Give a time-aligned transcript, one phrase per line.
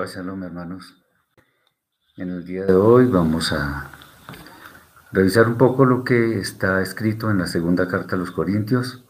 [0.00, 0.96] Shabbat Shalom, hermanos.
[2.16, 3.90] En el día de hoy vamos a
[5.12, 9.04] revisar un poco lo que está escrito en la segunda carta a los Corintios,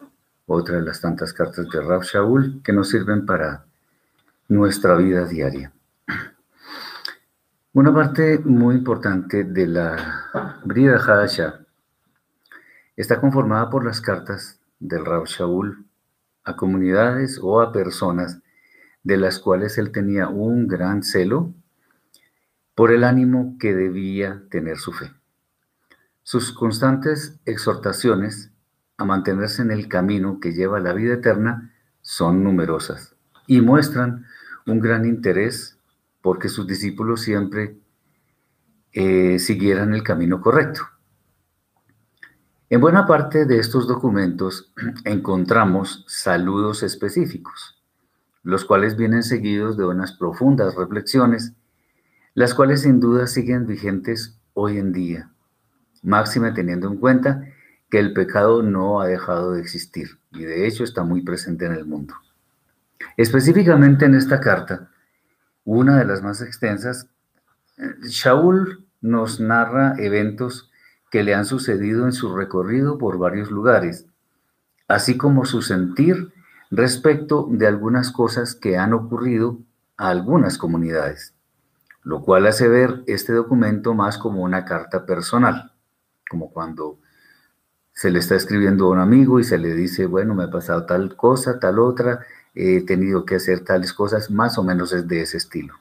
[0.46, 3.66] otra de las tantas cartas de Rab Shaul que nos sirven para
[4.48, 5.72] nuestra vida diaria.
[7.72, 11.60] Una parte muy importante de la Brida Hadasha
[12.96, 15.86] está conformada por las cartas del Rab Shaul
[16.42, 18.40] a comunidades o a personas
[19.02, 21.54] de las cuales él tenía un gran celo
[22.74, 25.12] por el ánimo que debía tener su fe.
[26.22, 28.52] Sus constantes exhortaciones
[28.96, 33.14] a mantenerse en el camino que lleva a la vida eterna son numerosas
[33.46, 34.26] y muestran
[34.66, 35.78] un gran interés
[36.22, 37.76] porque sus discípulos siempre
[38.92, 40.82] eh, siguieran el camino correcto.
[42.68, 44.72] En buena parte de estos documentos
[45.04, 47.79] encontramos saludos específicos
[48.42, 51.52] los cuales vienen seguidos de unas profundas reflexiones,
[52.34, 55.30] las cuales sin duda siguen vigentes hoy en día,
[56.02, 57.44] máxima teniendo en cuenta
[57.90, 61.72] que el pecado no ha dejado de existir y de hecho está muy presente en
[61.72, 62.14] el mundo.
[63.16, 64.90] Específicamente en esta carta,
[65.64, 67.08] una de las más extensas,
[68.02, 70.70] Shaul nos narra eventos
[71.10, 74.06] que le han sucedido en su recorrido por varios lugares,
[74.86, 76.32] así como su sentir
[76.70, 79.58] respecto de algunas cosas que han ocurrido
[79.96, 81.34] a algunas comunidades,
[82.02, 85.72] lo cual hace ver este documento más como una carta personal,
[86.28, 86.98] como cuando
[87.92, 90.86] se le está escribiendo a un amigo y se le dice, bueno, me ha pasado
[90.86, 92.20] tal cosa, tal otra,
[92.54, 95.74] he tenido que hacer tales cosas, más o menos es de ese estilo.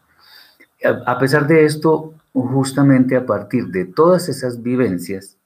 [1.06, 5.38] A pesar de esto, justamente a partir de todas esas vivencias,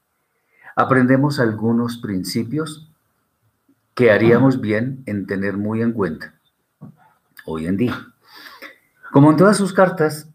[0.75, 2.92] aprendemos algunos principios
[3.95, 6.33] que haríamos bien en tener muy en cuenta
[7.45, 8.07] hoy en día.
[9.11, 10.29] Como en todas sus cartas,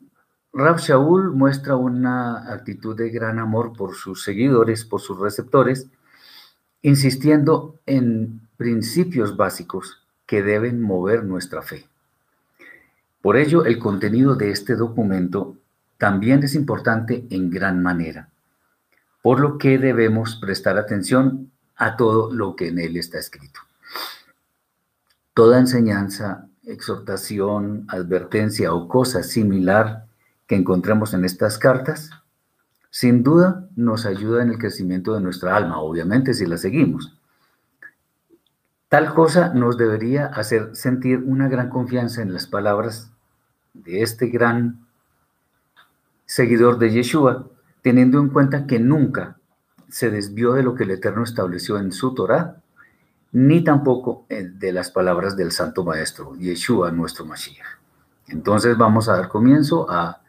[0.53, 5.89] Rab Shaul muestra una actitud de gran amor por sus seguidores, por sus receptores,
[6.83, 11.87] insistiendo en principios básicos que deben mover nuestra fe.
[13.21, 15.57] Por ello, el contenido de este documento
[15.97, 18.29] también es importante en gran manera,
[19.23, 23.61] por lo que debemos prestar atención a todo lo que en él está escrito.
[25.33, 30.07] Toda enseñanza, exhortación, advertencia o cosa similar
[30.47, 32.11] que encontremos en estas cartas,
[32.91, 37.15] sin duda nos ayuda en el crecimiento de nuestra alma, obviamente si la seguimos.
[38.89, 43.11] Tal cosa nos debería hacer sentir una gran confianza en las palabras
[43.75, 44.87] de este gran
[46.25, 47.47] seguidor de Yeshua,
[47.83, 49.38] teniendo en cuenta que nunca
[49.89, 52.57] se desvió de lo que el Eterno estableció en su Torah,
[53.33, 57.79] ni tampoco eh, de las palabras del Santo Maestro, Yeshua, nuestro Mashiach.
[58.29, 60.21] Entonces vamos a dar comienzo a,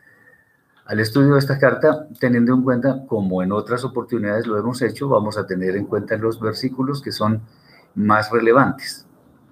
[0.86, 5.10] al estudio de esta carta, teniendo en cuenta, como en otras oportunidades lo hemos hecho,
[5.10, 7.42] vamos a tener en cuenta los versículos que son
[7.96, 9.06] más relevantes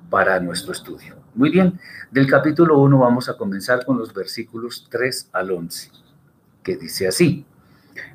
[0.09, 1.15] para nuestro estudio.
[1.35, 1.79] Muy bien,
[2.09, 5.91] del capítulo 1 vamos a comenzar con los versículos 3 al 11,
[6.63, 7.45] que dice así.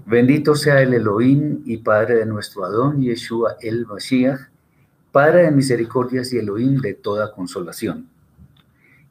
[0.07, 4.41] Bendito sea el Elohim y Padre de nuestro Adón Yeshua el Mashiach,
[5.11, 8.09] Padre de misericordias y Elohim de toda consolación,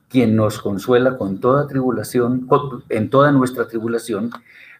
[0.09, 2.48] quien nos consuela con toda tribulación,
[2.90, 4.32] en toda nuestra tribulación,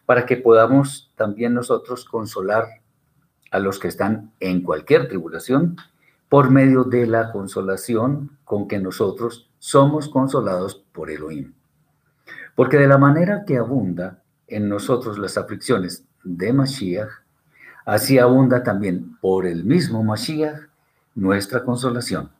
[0.04, 2.66] para que podamos también nosotros consolar
[3.50, 5.76] a los que están en cualquier tribulación
[6.28, 11.52] por medio de la consolación con que nosotros somos consolados por Elohim.
[12.56, 14.21] Porque de la manera que abunda
[14.52, 17.08] en nosotros las aflicciones de Mashiach,
[17.84, 20.68] así abunda también por el mismo Mashiach
[21.14, 22.30] nuestra consolación.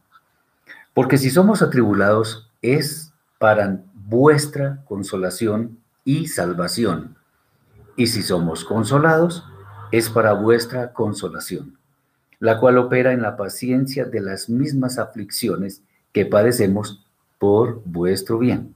[0.94, 7.16] Porque si somos atribulados es para vuestra consolación y salvación.
[7.96, 9.44] Y si somos consolados
[9.90, 11.78] es para vuestra consolación,
[12.38, 15.82] la cual opera en la paciencia de las mismas aflicciones
[16.12, 17.04] que padecemos
[17.38, 18.74] por vuestro bien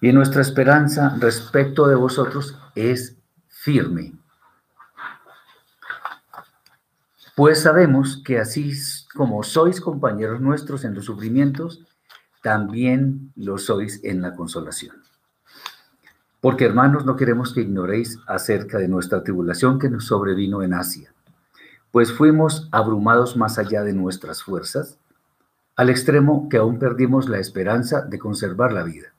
[0.00, 3.16] y nuestra esperanza respecto de vosotros es
[3.48, 4.14] firme.
[7.36, 8.72] Pues sabemos que así
[9.14, 11.86] como sois compañeros nuestros en los sufrimientos,
[12.42, 14.96] también lo sois en la consolación.
[16.40, 21.12] Porque hermanos, no queremos que ignoréis acerca de nuestra tribulación que nos sobrevino en Asia,
[21.90, 24.96] pues fuimos abrumados más allá de nuestras fuerzas,
[25.76, 29.12] al extremo que aún perdimos la esperanza de conservar la vida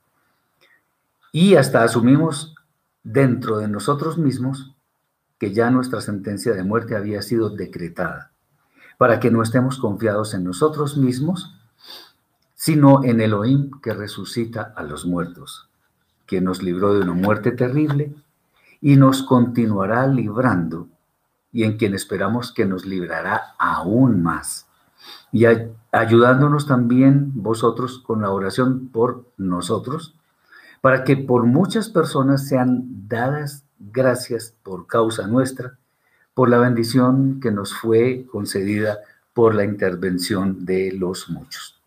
[1.31, 2.55] y hasta asumimos
[3.03, 4.75] dentro de nosotros mismos
[5.39, 8.31] que ya nuestra sentencia de muerte había sido decretada,
[8.97, 11.55] para que no estemos confiados en nosotros mismos,
[12.53, 15.67] sino en Elohim que resucita a los muertos,
[16.27, 18.13] que nos libró de una muerte terrible
[18.81, 20.87] y nos continuará librando
[21.51, 24.67] y en quien esperamos que nos librará aún más.
[25.31, 25.45] Y
[25.91, 30.15] ayudándonos también vosotros con la oración por nosotros,
[30.81, 35.77] para que por muchas personas sean dadas gracias por causa nuestra,
[36.33, 38.99] por la bendición que nos fue concedida
[39.33, 41.79] por la intervención de los muchos.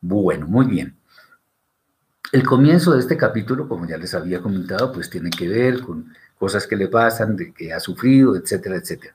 [0.00, 0.96] Bueno, muy bien.
[2.30, 6.12] El comienzo de este capítulo, como ya les había comentado, pues tiene que ver con
[6.38, 9.14] cosas que le pasan, de que ha sufrido, etcétera, etcétera.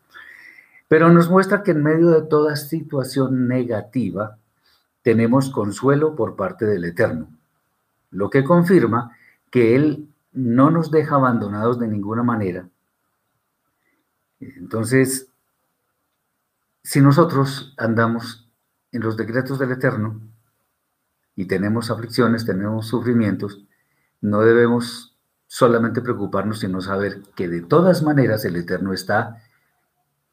[0.88, 4.38] Pero nos muestra que en medio de toda situación negativa
[5.02, 7.30] tenemos consuelo por parte del Eterno,
[8.12, 9.17] lo que confirma
[9.52, 12.70] que Él no nos deja abandonados de ninguna manera.
[14.40, 15.32] Entonces,
[16.84, 18.50] si nosotros andamos
[18.92, 20.22] en los decretos del Eterno
[21.36, 23.66] y tenemos aflicciones, tenemos sufrimientos,
[24.22, 25.18] no debemos
[25.48, 29.42] solamente preocuparnos, sino saber que de todas maneras el Eterno está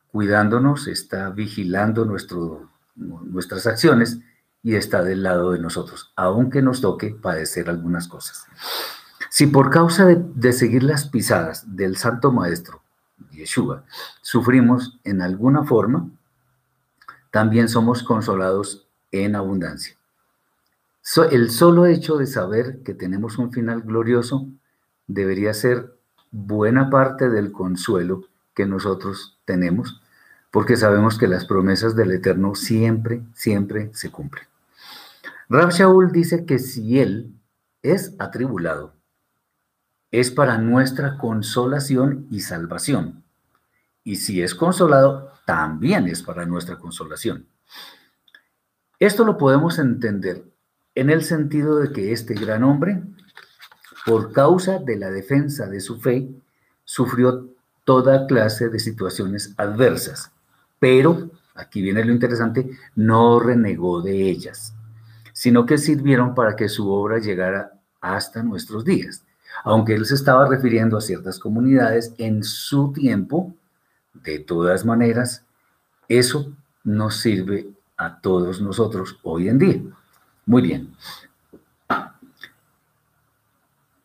[0.08, 4.20] cuidándonos, está vigilando nuestras acciones
[4.62, 8.46] y está del lado de nosotros, aunque nos toque padecer algunas cosas.
[9.34, 12.82] Si por causa de, seguir las pisadas del Santo Maestro,
[13.32, 13.82] Yeshua,
[14.22, 16.08] sufrimos en alguna forma,
[17.32, 19.96] también somos consolados en abundancia.
[21.32, 24.46] el solo hecho de saber que tenemos un final glorioso
[25.08, 25.96] debería ser
[26.30, 30.00] buena parte del consuelo que nosotros tenemos
[30.52, 34.44] porque sabemos que las promesas del Eterno siempre, siempre se cumplen.
[35.48, 37.34] Rab Shaul dice que si él
[37.82, 38.93] es atribulado,
[40.20, 43.24] es para nuestra consolación y salvación.
[44.02, 47.46] Y si es consolado, también es para nuestra consolación.
[48.98, 50.44] Esto lo podemos entender
[50.94, 53.02] en el sentido de que este gran hombre,
[54.06, 56.30] por causa de la defensa de su fe,
[56.84, 57.50] sufrió
[57.84, 60.30] toda clase de situaciones adversas
[60.84, 64.74] pero, aquí viene lo interesante, no renegó de ellas,
[65.32, 69.23] sino que sirvieron para que su obra llegara hasta nuestros días.
[69.62, 73.54] Aunque él se estaba refiriendo a ciertas comunidades en su tiempo,
[74.12, 75.44] de todas maneras,
[76.08, 76.52] eso
[76.82, 79.82] nos sirve a todos nosotros hoy en día.
[80.46, 80.94] Muy bien.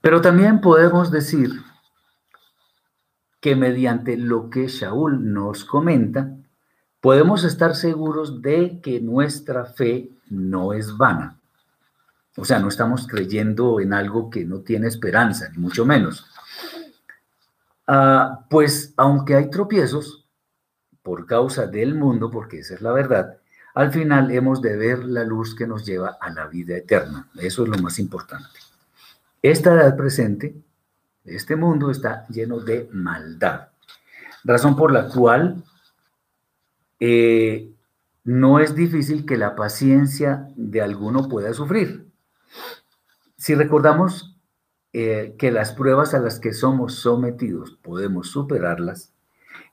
[0.02, 1.52] Pero también podemos decir
[3.42, 6.36] que mediante lo que Shaul nos comenta,
[7.02, 11.39] podemos estar seguros de que nuestra fe no es vana.
[12.40, 16.26] O sea, no estamos creyendo en algo que no tiene esperanza, ni mucho menos.
[17.86, 20.26] Ah, pues aunque hay tropiezos
[21.04, 23.38] por causa del mundo, porque esa es la verdad,
[23.74, 27.28] al final hemos de ver la luz que nos lleva a la vida eterna.
[27.36, 28.60] Eso es lo más importante.
[29.42, 30.56] Esta edad presente,
[31.26, 33.70] este mundo está lleno de maldad,
[34.44, 35.64] razón por la cual
[37.00, 37.72] eh,
[38.24, 42.09] no es difícil que la paciencia de alguno pueda sufrir.
[43.38, 44.38] Si recordamos
[44.94, 49.14] eh, que las pruebas a las que somos sometidos podemos superarlas,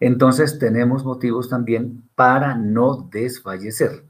[0.01, 4.05] entonces tenemos motivos también para no desfallecer.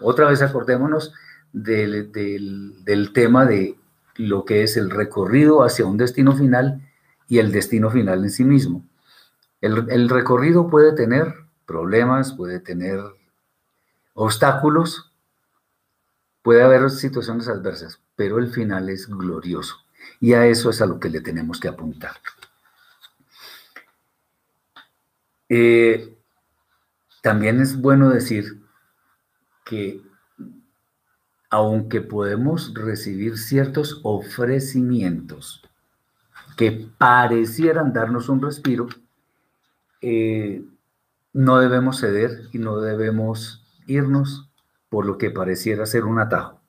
[0.00, 1.12] Otra vez acordémonos
[1.52, 2.12] del,
[3.14, 3.76] tema de
[4.16, 6.88] lo que es el recorrido hacia un destino final
[7.28, 8.84] y el destino final en sí mismo.
[9.60, 11.34] el recorrido puede tener
[11.66, 13.00] problemas, puede tener
[14.14, 15.12] obstáculos,
[16.42, 19.76] puede haber situaciones adversas, pero el final es glorioso.
[20.20, 22.16] Y a eso es a lo que le tenemos que apuntar.
[25.48, 26.16] Eh,
[27.20, 28.62] también es bueno decir
[29.64, 30.00] que
[31.50, 35.62] aunque podemos recibir ciertos ofrecimientos
[36.56, 38.88] que parecieran darnos un respiro,
[40.00, 40.64] eh,
[41.34, 44.48] no debemos ceder y no debemos irnos
[44.88, 46.61] por lo que pareciera ser un atajo.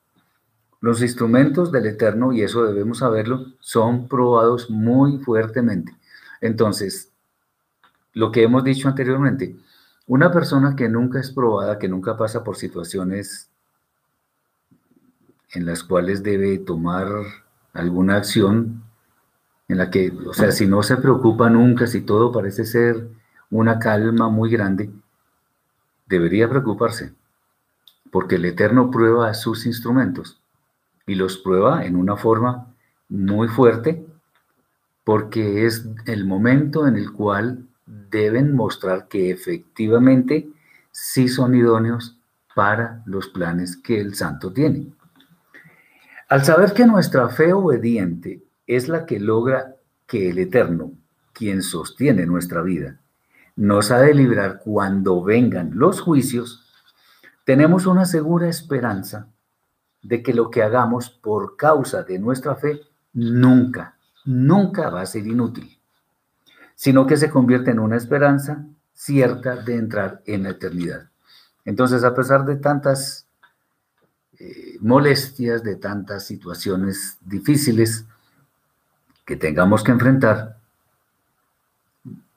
[0.84, 5.96] Los instrumentos del Eterno, y eso debemos saberlo, son probados muy fuertemente.
[6.42, 7.10] Entonces,
[8.12, 9.56] lo que hemos dicho anteriormente,
[10.06, 13.48] una persona que nunca es probada, que nunca pasa por situaciones
[15.54, 17.08] en las cuales debe tomar
[17.72, 18.84] alguna acción,
[19.68, 23.08] en la que, o sea, si no se preocupa nunca, si todo parece ser
[23.48, 24.90] una calma muy grande,
[26.06, 27.14] debería preocuparse,
[28.10, 30.43] porque el Eterno prueba sus instrumentos
[31.06, 32.74] y los prueba en una forma
[33.08, 34.06] muy fuerte,
[35.04, 40.48] porque es el momento en el cual deben mostrar que efectivamente
[40.90, 42.18] sí son idóneos
[42.54, 44.92] para los planes que el santo tiene.
[46.28, 50.92] Al saber que nuestra fe obediente es la que logra que el Eterno,
[51.32, 52.98] quien sostiene nuestra vida,
[53.56, 56.64] nos ha de librar cuando vengan los juicios,
[57.44, 59.28] tenemos una segura esperanza
[60.04, 62.82] de que lo que hagamos por causa de nuestra fe
[63.14, 65.80] nunca, nunca va a ser inútil,
[66.74, 71.08] sino que se convierte en una esperanza cierta de entrar en la eternidad.
[71.64, 73.26] Entonces, a pesar de tantas
[74.38, 78.04] eh, molestias, de tantas situaciones difíciles
[79.24, 80.58] que tengamos que enfrentar,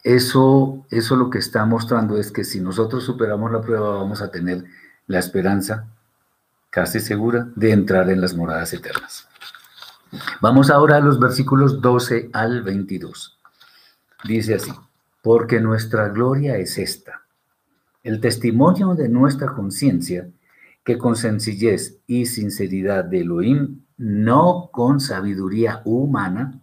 [0.04, 4.32] eso, eso lo que está mostrando es que si nosotros superamos la prueba vamos a
[4.32, 4.64] tener
[5.06, 5.88] la esperanza
[6.70, 9.28] casi segura de entrar en las moradas eternas.
[10.42, 13.38] Vamos ahora a los versículos 12 al 22.
[14.24, 14.72] Dice así,
[15.22, 17.24] porque nuestra gloria es esta,
[18.04, 20.30] el testimonio de nuestra conciencia,
[20.84, 26.62] que con sencillez y sinceridad de Elohim, no con sabiduría humana,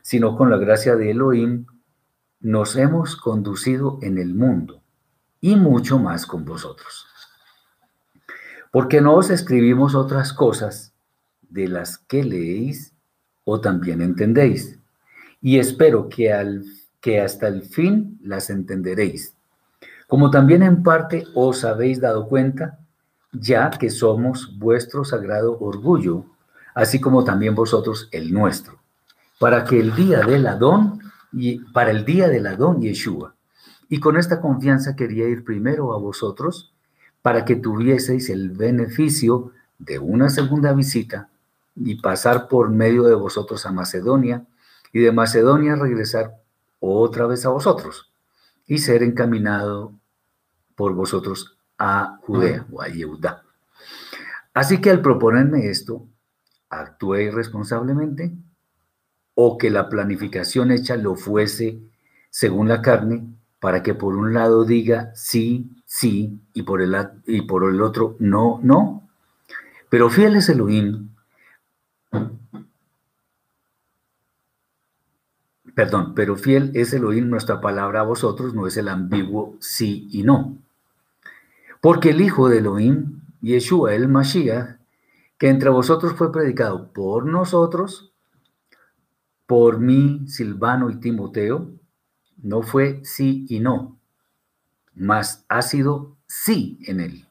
[0.00, 1.66] sino con la gracia de Elohim,
[2.40, 4.80] nos hemos conducido en el mundo,
[5.42, 7.09] y mucho más con vosotros.
[8.70, 10.92] Porque no os escribimos otras cosas
[11.42, 12.92] de las que leéis
[13.44, 14.78] o también entendéis,
[15.40, 16.64] y espero que, al,
[17.00, 19.34] que hasta el fin las entenderéis
[20.10, 22.80] como también en parte os habéis dado cuenta,
[23.30, 26.24] ya que somos vuestro sagrado orgullo,
[26.74, 28.80] así como también vosotros el nuestro,
[29.38, 30.98] para que el día del Adón
[31.32, 33.36] y para el día del Adón Yeshua.
[33.88, 36.74] Y con esta confianza quería ir primero a vosotros
[37.22, 41.28] para que tuvieseis el beneficio de una segunda visita
[41.76, 44.44] y pasar por medio de vosotros a Macedonia
[44.92, 46.36] y de Macedonia regresar
[46.80, 48.10] otra vez a vosotros
[48.66, 49.92] y ser encaminado
[50.74, 53.42] por vosotros a Judea o a Yehudá.
[54.52, 56.06] Así que al proponerme esto,
[56.68, 58.32] actué irresponsablemente
[59.34, 61.80] o que la planificación hecha lo fuese
[62.30, 63.26] según la carne,
[63.58, 68.14] para que por un lado diga sí, sí, y por el, y por el otro
[68.20, 69.08] no, no.
[69.88, 71.08] Pero fiel es Elohim,
[75.74, 80.22] perdón, pero fiel es Elohim, nuestra palabra a vosotros no es el ambiguo sí y
[80.22, 80.58] no.
[81.80, 84.78] Porque el Hijo de Elohim, Yeshua el Mashiach,
[85.38, 88.12] que entre vosotros fue predicado por nosotros,
[89.46, 91.72] por mí, Silvano y Timoteo,
[92.40, 93.99] no fue sí y no,
[94.94, 97.26] mas ha sido sí en él.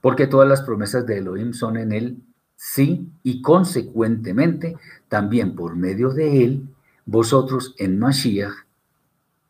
[0.00, 2.22] Porque todas las promesas de Elohim son en él
[2.56, 4.76] sí y consecuentemente
[5.08, 6.68] también por medio de él,
[7.06, 8.52] vosotros en Mashiach,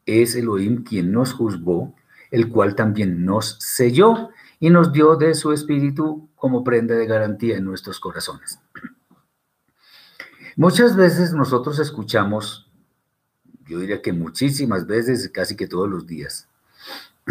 [0.07, 1.95] es Elohim quien nos juzgó
[2.31, 7.57] el cual también nos selló y nos dio de su espíritu como prenda de garantía
[7.57, 8.61] en nuestros corazones.
[10.57, 12.71] Muchas veces nosotros escuchamos,
[13.67, 16.49] yo diría que muchísimas veces, casi que todos los días,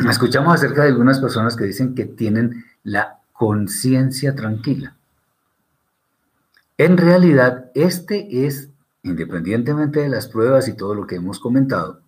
[0.07, 4.95] escuchamos acerca de algunas personas que dicen que tienen la conciencia tranquila.
[6.77, 8.69] En realidad, este es,
[9.03, 12.01] independientemente de las pruebas y todo lo que hemos comentado,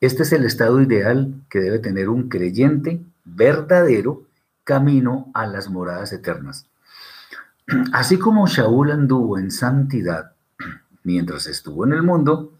[0.00, 4.24] este es el estado ideal que debe tener un creyente verdadero
[4.64, 6.66] camino a las moradas eternas.
[7.92, 10.32] Así como Shaul anduvo en santidad
[11.04, 12.52] mientras estuvo en el mundo,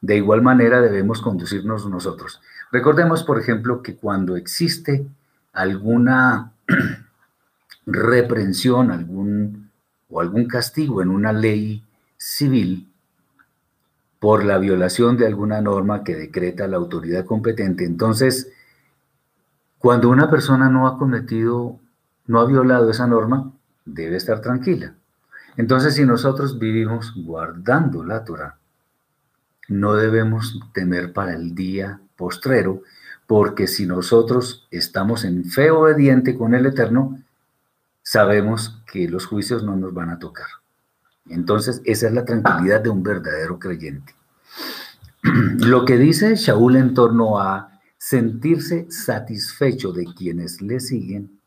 [0.00, 2.40] de igual manera debemos conducirnos nosotros.
[2.74, 5.06] Recordemos, por ejemplo, que cuando existe
[5.52, 6.50] alguna
[7.86, 9.70] reprensión algún,
[10.10, 11.84] o algún castigo en una ley
[12.16, 12.90] civil,
[14.18, 17.84] por la violación de alguna norma que decreta la autoridad competente.
[17.84, 18.50] Entonces,
[19.78, 21.78] cuando una persona no ha cometido,
[22.26, 23.52] no ha violado esa norma,
[23.84, 24.96] debe estar tranquila.
[25.56, 28.58] Entonces, si nosotros vivimos guardando la Torah,
[29.68, 32.82] no debemos temer para el día postrero,
[33.26, 37.18] porque si nosotros estamos en fe obediente con el Eterno,
[38.02, 40.46] sabemos que los juicios no nos van a tocar.
[41.28, 44.14] Entonces, esa es la tranquilidad de un verdadero creyente.
[45.22, 51.40] Lo que dice Shaul en torno a sentirse satisfecho de quienes le siguen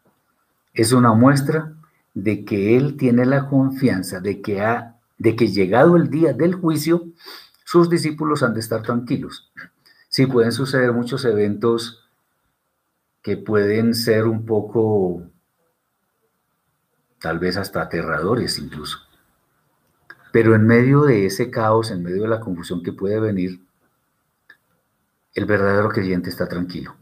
[0.73, 1.73] es una muestra
[2.15, 6.55] de que él tiene la confianza de que, ha, de que llegado el día del
[6.55, 7.05] juicio,
[7.63, 9.51] sus discípulos han de estar tranquilos.
[10.17, 12.03] Sí pueden suceder muchos eventos
[13.21, 15.21] que pueden ser un poco,
[17.19, 18.97] tal vez hasta aterradores incluso.
[20.31, 23.61] Pero en medio de ese caos, en medio de la confusión que puede venir,
[25.35, 26.95] el verdadero creyente está tranquilo,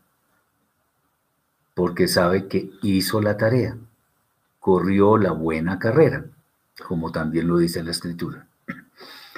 [1.74, 3.78] porque sabe que hizo la tarea,
[4.60, 6.26] corrió la buena carrera,
[6.86, 8.50] como también lo dice la escritura.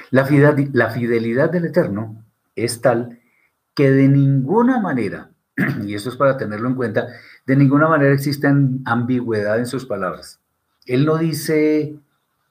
[0.09, 3.19] La fidelidad, la fidelidad del Eterno es tal
[3.77, 5.29] que de ninguna manera,
[5.85, 7.09] y esto es para tenerlo en cuenta,
[7.45, 8.47] de ninguna manera existe
[8.85, 10.39] ambigüedad en sus palabras.
[10.87, 11.95] Él no dice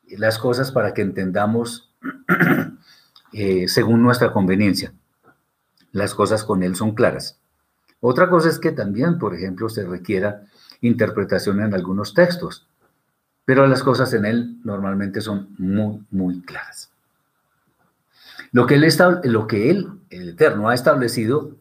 [0.06, 1.92] las cosas para que entendamos
[3.32, 4.92] eh, según nuestra conveniencia.
[5.90, 7.40] Las cosas con Él son claras.
[7.98, 10.44] Otra cosa es que también, por ejemplo, se requiera
[10.80, 12.68] interpretación en algunos textos,
[13.44, 16.92] pero las cosas en Él normalmente son muy, muy claras.
[18.56, 18.88] Lo que Él,
[19.24, 21.58] lo que él el Eterno, ha establecido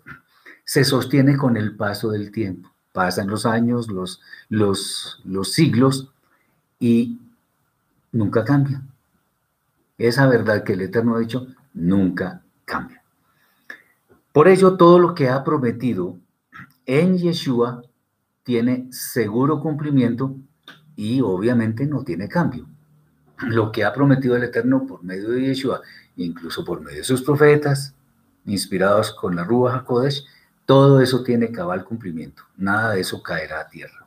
[0.64, 2.72] se sostiene con el paso del tiempo.
[2.94, 6.14] Pasan los años, los, los, los siglos
[6.80, 7.20] y
[8.14, 8.82] nunca cambia.
[9.98, 13.04] Esa verdad que el Eterno ha dicho nunca cambia.
[14.32, 16.18] Por ello, todo lo que ha prometido
[16.86, 17.84] en Yeshua
[18.44, 20.38] tiene seguro cumplimiento
[20.96, 22.70] y obviamente no tiene cambio.
[23.40, 25.82] Lo que ha prometido el Eterno por medio de Yeshua,
[26.18, 27.94] incluso por medio de sus profetas,
[28.46, 30.26] inspirados con la Rúa HaKodesh,
[30.66, 32.44] todo eso tiene cabal cumplimiento.
[32.58, 34.06] Nada de eso caerá a tierra.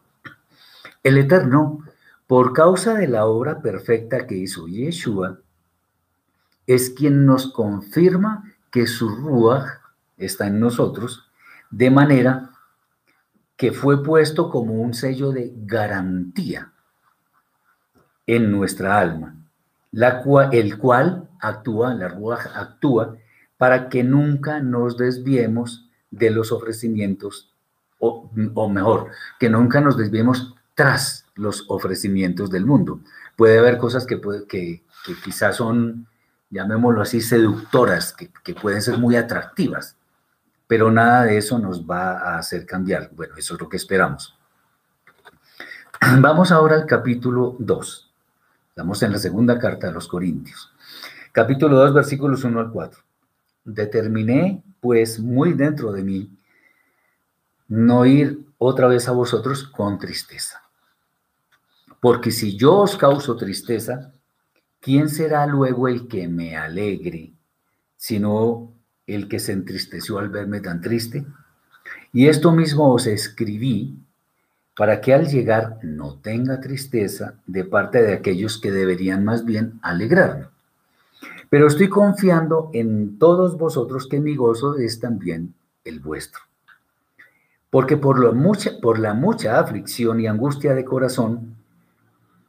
[1.02, 1.84] El Eterno,
[2.26, 5.38] por causa de la obra perfecta que hizo Yeshua,
[6.66, 9.80] es quien nos confirma que su Ruach
[10.16, 11.30] está en nosotros,
[11.70, 12.50] de manera
[13.56, 16.72] que fue puesto como un sello de garantía
[18.26, 19.34] en nuestra alma,
[19.90, 23.16] la cual, el cual actúa, la Ruach actúa
[23.56, 27.52] para que nunca nos desviemos de los ofrecimientos,
[27.98, 28.30] o,
[28.68, 33.00] mejor, que nunca nos desviemos tras los ofrecimientos del mundo.
[33.36, 34.82] Puede haber cosas que, que,
[35.24, 36.06] quizás son,
[36.50, 39.96] llamémoslo así, seductoras, que, que pueden ser muy atractivas,
[40.68, 43.10] pero nada de eso nos va a hacer cambiar.
[43.14, 44.38] Bueno, eso es lo que esperamos.
[46.20, 48.10] Vamos ahora al capítulo 2.
[48.68, 50.72] Estamos en la segunda carta de los Corintios.
[51.32, 53.00] Capítulo 2, versículos 1 al 4.
[53.64, 56.30] Determiné, pues, muy dentro de mí,
[57.68, 60.62] no ir otra vez a vosotros con tristeza.
[62.00, 64.12] Porque si yo os causo tristeza,
[64.80, 67.32] ¿quién será luego el que me alegre,
[67.96, 68.72] sino
[69.06, 71.26] el que se entristeció al verme tan triste?
[72.12, 73.98] Y esto mismo os escribí
[74.76, 79.78] para que al llegar no tenga tristeza de parte de aquellos que deberían más bien
[79.82, 80.46] alegrarme.
[81.50, 86.40] Pero estoy confiando en todos vosotros que mi gozo es también el vuestro.
[87.70, 88.18] Porque por,
[88.98, 91.56] la mucha aflicción y angustia de corazón,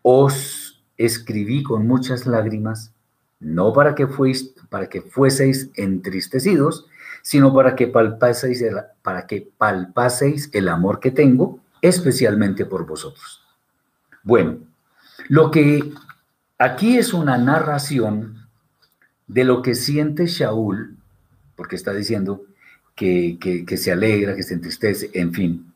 [0.01, 2.93] os escribí con muchas lágrimas,
[3.39, 6.87] no para que, fuis, para que fueseis entristecidos,
[7.21, 8.63] sino para que, palpaseis
[9.01, 13.41] para que palpaseis el amor que tengo especialmente por vosotros.
[14.23, 14.57] Bueno,
[15.27, 15.91] lo que
[16.57, 18.38] aquí es una narración
[19.29, 20.97] de lo que siente Shaul,
[21.55, 22.45] porque está diciendo
[22.95, 25.73] que, que, se alegra, que se entristece, en fin.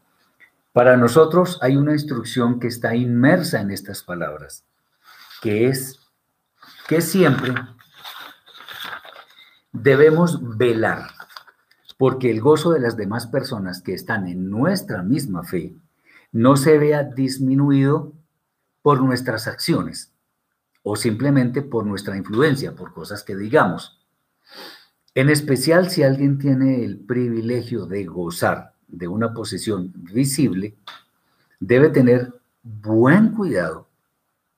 [0.74, 4.66] Para nosotros hay una instrucción que está inmersa en estas palabras,
[5.42, 6.00] que es
[6.88, 7.54] que siempre
[9.72, 11.12] debemos velar,
[11.98, 15.76] porque el gozo de las demás personas que están en nuestra misma fe
[16.32, 18.14] no se vea disminuido
[18.82, 20.13] por nuestras acciones
[20.84, 24.00] o simplemente por nuestra influencia, por cosas que digamos.
[25.16, 30.76] En especial si alguien tiene el privilegio de gozar de una posición visible,
[31.60, 33.88] debe tener buen cuidado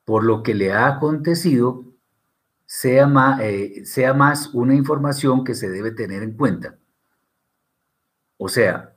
[0.05, 1.83] por lo que le ha acontecido,
[2.65, 6.75] sea más, eh, sea más una información que se debe tener en cuenta.
[8.37, 8.95] O sea,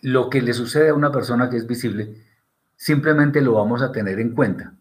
[0.00, 2.22] lo que le sucede a una persona que es visible,
[2.84, 4.74] simplemente lo vamos a tener en cuenta,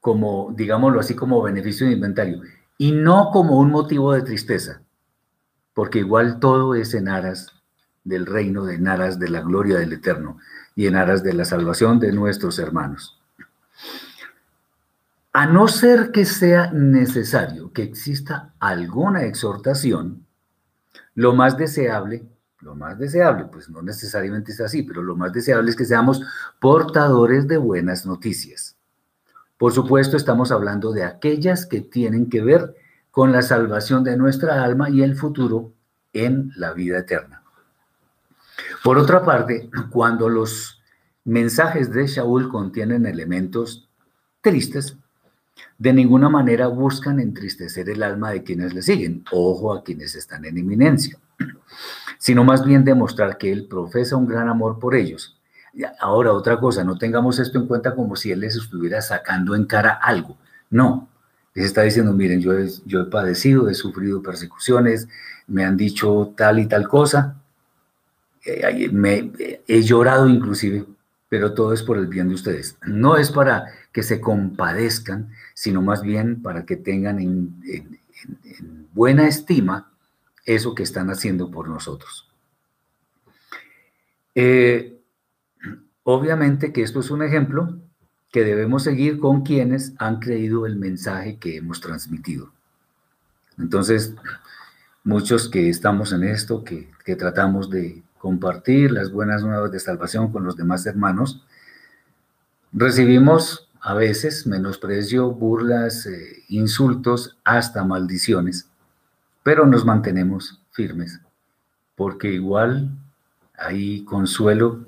[0.00, 2.40] como, digámoslo así, como beneficio de inventario,
[2.78, 4.80] y no como un motivo de tristeza,
[5.74, 7.48] porque igual todo es en aras
[8.04, 10.38] del reino, en aras de la gloria del Eterno
[10.74, 13.20] y en aras de la salvación de nuestros hermanos.
[15.34, 20.24] A no ser que sea necesario que exista alguna exhortación,
[21.14, 22.24] lo más deseable
[22.60, 26.22] lo más deseable, pues no necesariamente es así, pero lo más deseable es que seamos
[26.60, 28.76] portadores de buenas noticias.
[29.56, 32.74] Por supuesto, estamos hablando de aquellas que tienen que ver
[33.10, 35.72] con la salvación de nuestra alma y el futuro
[36.12, 37.42] en la vida eterna.
[38.84, 40.82] Por otra parte, cuando los
[41.24, 43.88] mensajes de Shaul contienen elementos
[44.40, 44.96] tristes,
[45.76, 50.44] de ninguna manera buscan entristecer el alma de quienes le siguen, ojo a quienes están
[50.44, 51.18] en eminencia
[52.30, 55.36] sino más bien demostrar que Él profesa un gran amor por ellos.
[55.98, 59.64] Ahora, otra cosa, no tengamos esto en cuenta como si Él les estuviera sacando en
[59.64, 60.38] cara algo.
[60.70, 61.08] No,
[61.54, 65.08] les está diciendo, miren, yo he, padecido, he sufrido persecuciones,
[65.48, 67.34] me han dicho tal y tal cosa,
[68.46, 69.32] eh, me,
[69.66, 70.86] he llorado inclusive,
[71.28, 72.78] pero todo es por el bien de ustedes.
[72.86, 77.98] No es para que se compadezcan, sino más bien para que tengan en,
[78.92, 79.89] buena estima
[80.54, 82.28] eso que están haciendo por nosotros.
[84.34, 85.00] Eh,
[86.02, 87.78] obviamente que esto es un ejemplo
[88.32, 92.52] que debemos seguir con quienes han creído el mensaje que hemos transmitido.
[93.58, 94.14] Entonces,
[95.04, 100.44] muchos que estamos en esto, que, tratamos de compartir las buenas nuevas de salvación con
[100.44, 101.44] los demás hermanos,
[102.72, 108.69] recibimos a veces menosprecio, burlas, eh, insultos, hasta maldiciones,
[109.42, 111.20] pero nos mantenemos firmes,
[111.96, 112.90] porque igual
[113.56, 114.84] hay consuelo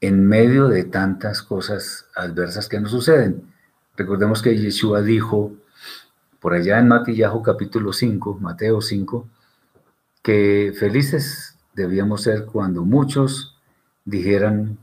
[0.00, 3.42] en medio de tantas cosas adversas que nos suceden.
[3.96, 5.52] Recordemos que Yeshua dijo
[6.40, 9.26] por allá en Matillajo capítulo 5, Mateo 5,
[10.22, 13.56] que felices debíamos ser cuando muchos
[14.04, 14.78] dijeran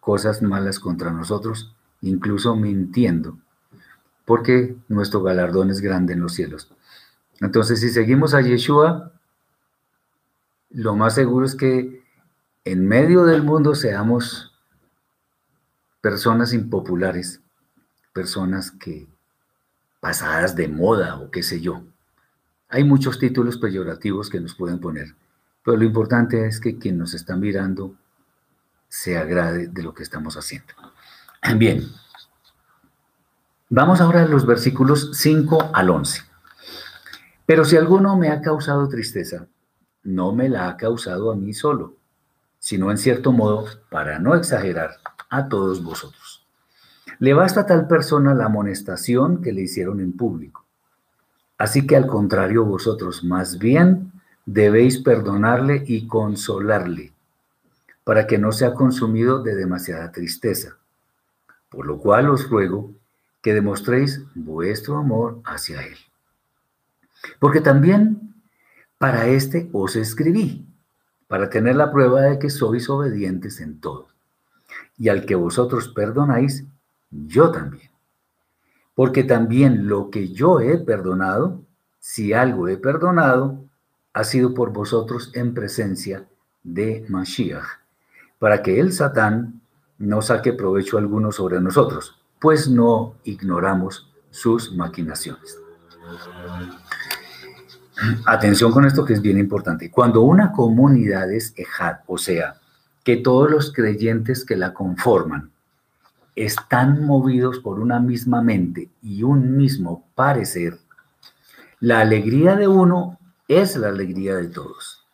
[0.00, 3.38] cosas malas contra nosotros, incluso mintiendo,
[4.24, 6.72] porque nuestro galardón es grande en los cielos.
[7.40, 9.12] Entonces, si seguimos a Yeshua,
[10.70, 12.02] lo más seguro es que
[12.64, 14.52] en medio del mundo seamos
[16.00, 17.40] personas impopulares,
[18.12, 19.08] personas que
[20.00, 21.82] pasadas de moda o qué sé yo.
[22.68, 25.14] Hay muchos títulos peyorativos que nos pueden poner,
[25.64, 27.94] pero lo importante es que quien nos está mirando
[28.88, 30.74] se agrade de lo que estamos haciendo.
[31.56, 31.88] Bien,
[33.68, 36.22] vamos ahora a los versículos 5 al 11.
[37.46, 39.46] Pero si alguno me ha causado tristeza,
[40.02, 41.94] no me la ha causado a mí solo,
[42.58, 44.96] sino en cierto modo, para no exagerar,
[45.30, 46.44] a todos vosotros.
[47.20, 50.64] Le basta a tal persona la amonestación que le hicieron en público.
[51.56, 54.12] Así que al contrario vosotros, más bien
[54.44, 57.12] debéis perdonarle y consolarle,
[58.04, 60.76] para que no sea consumido de demasiada tristeza.
[61.70, 62.92] Por lo cual os ruego
[63.40, 65.96] que demostréis vuestro amor hacia él.
[67.38, 68.34] Porque también
[68.98, 70.66] para este os escribí,
[71.28, 74.08] para tener la prueba de que sois obedientes en todo
[74.98, 76.64] y al que vosotros perdonáis,
[77.10, 77.90] yo también.
[78.94, 81.62] Porque también lo que yo he perdonado,
[81.98, 83.64] si algo he perdonado,
[84.12, 86.26] ha sido por vosotros en presencia
[86.62, 87.66] de Mashiach,
[88.38, 89.60] para que el Satán
[89.98, 95.58] no saque provecho alguno sobre nosotros, pues no ignoramos sus maquinaciones.
[98.26, 99.90] Atención con esto que es bien importante.
[99.90, 102.56] Cuando una comunidad es ejad, o sea,
[103.02, 105.50] que todos los creyentes que la conforman
[106.34, 110.78] están movidos por una misma mente y un mismo parecer,
[111.80, 115.06] la alegría de uno es la alegría de todos.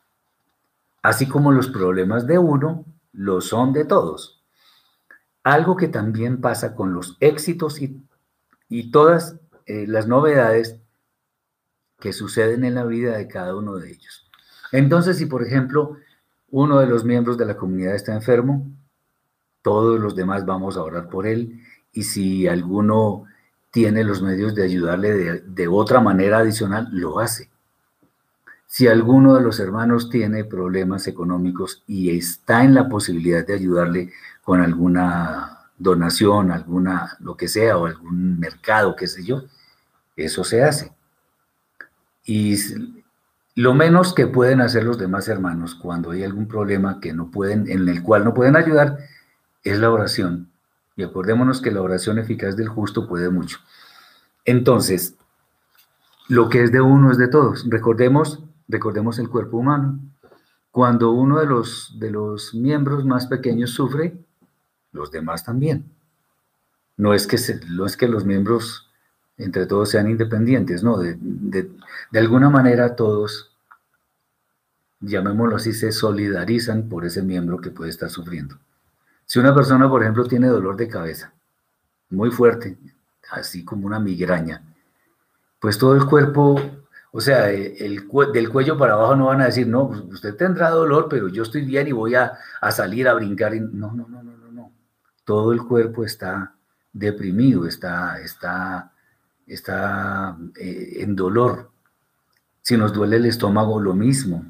[1.03, 4.43] Así como los problemas de uno lo son de todos.
[5.45, 10.82] Algo que también pasa con los éxitos y, todas eh, las novedades
[12.03, 14.27] que suceden en la vida de cada uno de ellos.
[14.73, 15.99] Entonces, si por ejemplo
[16.51, 18.67] uno de los miembros de la comunidad está enfermo,
[19.63, 21.61] todos los demás vamos a orar por él
[21.93, 23.27] y si alguno
[23.71, 27.49] tiene los medios de ayudarle de, otra manera adicional, lo hace.
[28.67, 34.13] Si alguno de los hermanos tiene problemas económicos y está en la posibilidad de ayudarle
[34.43, 39.45] con alguna donación, alguna, lo que sea, o algún mercado, qué sé yo,
[40.17, 40.93] eso se hace.
[42.25, 42.57] Y
[43.55, 47.71] lo menos que pueden hacer los demás hermanos cuando hay algún problema que no pueden,
[47.71, 48.99] en el cual no pueden ayudar,
[49.65, 50.51] es la oración.
[50.97, 53.59] Y acordémonos que la oración eficaz del justo puede mucho.
[54.45, 55.17] Entonces,
[56.29, 57.65] lo que es de uno es de todos.
[57.69, 59.99] Recordemos, recordemos el cuerpo humano.
[60.71, 64.17] Cuando uno de los, de los miembros más pequeños sufre,
[64.93, 65.91] los demás también.
[66.97, 67.37] No es que,
[67.69, 68.91] no es que los miembros
[69.43, 73.51] entre todos sean independientes, no, de, de, alguna manera todos,
[75.01, 78.59] llamémoslo así, se solidarizan por ese miembro que puede estar sufriendo.
[79.27, 81.33] Si una persona, por ejemplo, tiene dolor de cabeza
[82.11, 82.77] muy fuerte,
[83.31, 84.63] así como una migraña,
[85.59, 86.61] pues todo el cuerpo,
[87.13, 90.71] o sea, el, del cuello para abajo no van a decir, no, pues usted tendrá
[90.71, 93.55] dolor, pero yo estoy bien y voy a, a salir a brincar.
[93.55, 94.73] No, no, no, no, no, no.
[95.25, 96.55] Todo el cuerpo está
[96.93, 98.92] deprimido, está, está
[99.55, 101.71] está eh, en dolor.
[102.63, 104.45] Si nos duele el estómago, lo mismo.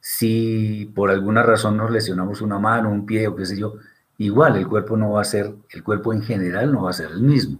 [0.00, 3.74] Si por alguna razón nos lesionamos una mano, un pie o qué sé yo,
[4.16, 7.10] igual el cuerpo no va a ser, el cuerpo en general no va a ser
[7.10, 7.58] el mismo.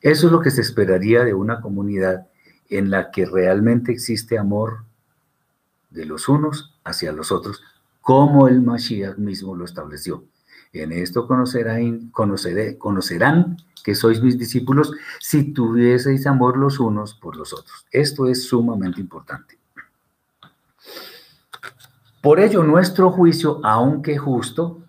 [0.00, 2.26] Eso es lo que se esperaría de una comunidad
[2.68, 4.84] en la que realmente existe amor
[5.90, 7.62] de los unos hacia los otros,
[8.00, 10.24] como el Mashiach mismo lo estableció.
[10.74, 17.52] En esto conocerán, conocerán que sois mis discípulos si tuvieseis amor los unos por los
[17.52, 17.86] otros.
[17.92, 19.58] Esto es sumamente importante.
[22.20, 24.82] Por ello, nuestro juicio, aunque justo,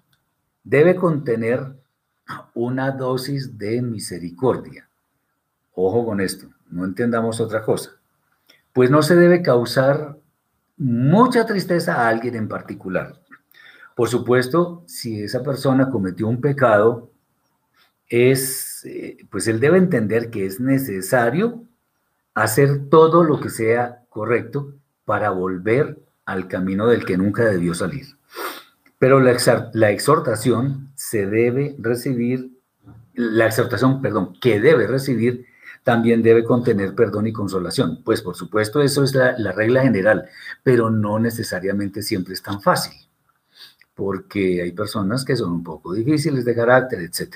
[0.63, 1.75] debe contener
[2.55, 4.89] una dosis de misericordia.
[5.73, 7.91] Ojo con esto, no entendamos otra cosa.
[8.73, 10.17] Pues no se debe causar
[10.77, 13.21] mucha tristeza a alguien en particular.
[13.95, 17.11] Por supuesto, si esa persona cometió un pecado,
[18.09, 21.63] es, eh, pues él debe entender que es necesario
[22.33, 24.73] hacer todo lo que sea correcto
[25.05, 28.17] para volver al camino del que nunca debió salir.
[28.99, 32.51] Pero la, exhortación se debe recibir,
[33.13, 35.45] la exhortación, perdón, que debe recibir,
[35.83, 38.01] también debe contener perdón y consolación.
[38.03, 40.27] Pues por supuesto, eso es la regla general,
[40.63, 43.04] pero no necesariamente siempre es tan fácil,
[43.95, 47.35] porque hay personas que son un poco difíciles de carácter, etc.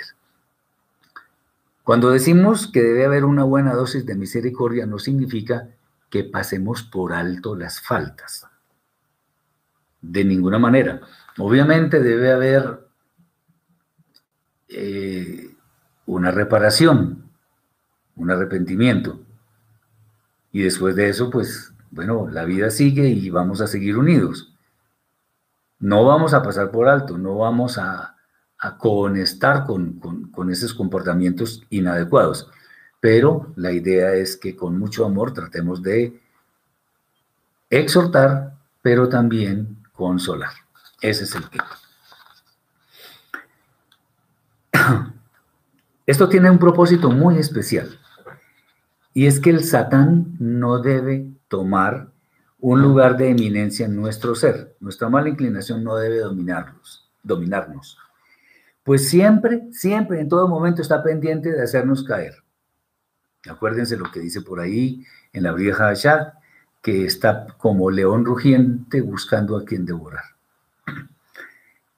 [1.83, 5.69] Cuando decimos que debe haber una buena dosis de misericordia, no significa
[6.09, 8.45] que pasemos por alto las faltas
[10.01, 11.01] de ninguna manera.
[11.37, 12.87] Obviamente debe haber
[14.67, 15.55] eh,
[16.05, 17.23] una reparación,
[18.15, 19.19] un arrepentimiento.
[20.51, 24.53] Y después de eso, pues, bueno, la vida sigue y vamos a seguir unidos.
[25.79, 28.15] No vamos a pasar por alto, no vamos a,
[28.59, 32.49] a conectar con, esos comportamientos inadecuados.
[32.99, 36.21] Pero la idea es que con mucho amor tratemos de
[37.69, 40.51] exhortar, pero también consolar.
[41.01, 41.63] Ese es el tipo.
[46.05, 47.97] Esto tiene un propósito muy especial
[49.13, 52.09] y es que el Satán no debe tomar
[52.61, 54.75] un lugar de eminencia en nuestro ser.
[54.79, 57.97] Nuestra mala inclinación no debe dominarnos, dominarnos.
[58.83, 62.35] Pues siempre, siempre, en todo momento está pendiente de hacernos caer.
[63.49, 66.33] Acuérdense lo que dice por ahí en la vieja Shah,
[66.81, 70.23] que está como león rugiente buscando a quien devorar.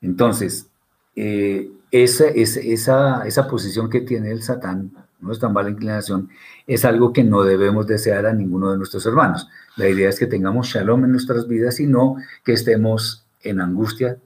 [0.01, 0.67] Entonces,
[1.15, 6.29] eh, esa, esa, esa, posición que tiene el Satán, nuestra mala inclinación,
[6.65, 9.47] es algo que no debemos desear a ninguno de nuestros hermanos.
[9.75, 14.17] La idea es que tengamos shalom en nuestras vidas y no que estemos en angustia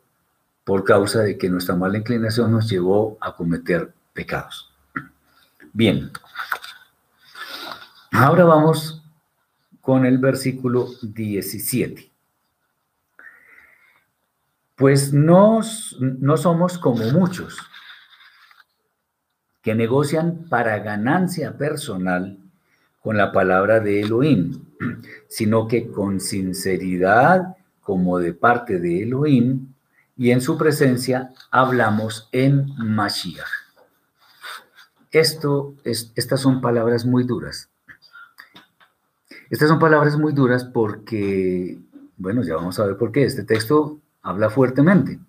[0.64, 4.74] por causa de que nuestra mala inclinación nos llevó a cometer pecados.
[5.74, 6.12] Bien,
[8.12, 9.04] ahora vamos
[9.82, 12.12] con el versículo 17.
[14.76, 15.62] Pues no,
[16.00, 17.58] no somos como muchos
[19.62, 22.38] que negocian para ganancia personal
[23.02, 24.65] con la palabra de Elohim,
[25.28, 29.74] sino que con sinceridad, como de parte de Elohim,
[30.18, 33.46] y en su presencia hablamos en Mashiach.
[35.12, 37.70] Esto es, estas son palabras muy duras,
[39.50, 41.80] estas son palabras muy duras porque,
[42.18, 43.24] bueno, ya vamos a ver por qué.
[43.24, 45.20] Este texto habla fuertemente.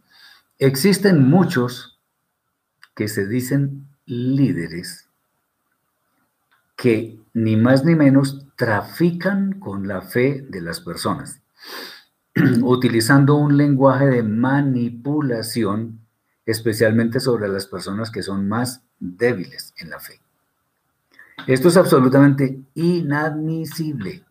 [0.59, 2.01] Existen muchos
[2.95, 5.06] que se dicen líderes
[6.77, 11.41] que ni más ni menos trafican con la fe de las personas,
[12.63, 16.01] utilizando un lenguaje de manipulación,
[16.45, 20.21] especialmente sobre las personas que son más débiles en la fe.
[21.47, 24.25] Esto es absolutamente inadmisible.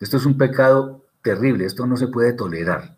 [0.00, 2.96] Esto es un pecado terrible, esto no se puede tolerar.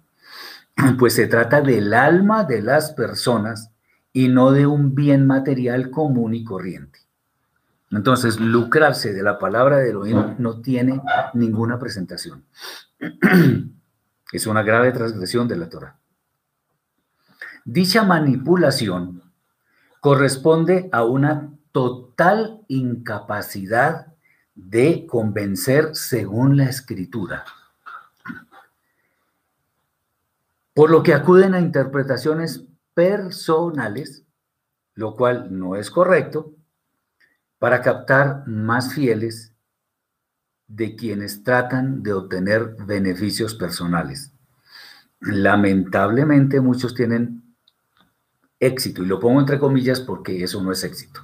[0.98, 3.70] Pues se trata del alma de las personas
[4.12, 7.03] y no de un bien material común y corriente.
[7.94, 11.00] Entonces, lucrarse de la palabra de Elohim no tiene
[11.32, 12.44] ninguna presentación.
[14.32, 15.96] Es una grave transgresión de la Torah.
[17.64, 19.22] Dicha manipulación
[20.00, 24.08] corresponde a una total incapacidad
[24.56, 27.44] de convencer según la escritura.
[30.74, 34.24] Por lo que acuden a interpretaciones personales,
[34.94, 36.54] lo cual no es correcto,
[37.64, 39.54] para captar más fieles
[40.68, 44.34] de quienes tratan de obtener beneficios personales.
[45.20, 47.56] Lamentablemente muchos tienen
[48.60, 51.22] éxito, y lo pongo entre comillas porque eso no es éxito.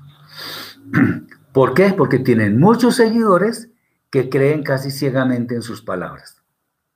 [1.52, 1.92] ¿Por qué?
[1.92, 3.68] Porque tienen muchos seguidores
[4.08, 6.42] que creen casi ciegamente en sus palabras.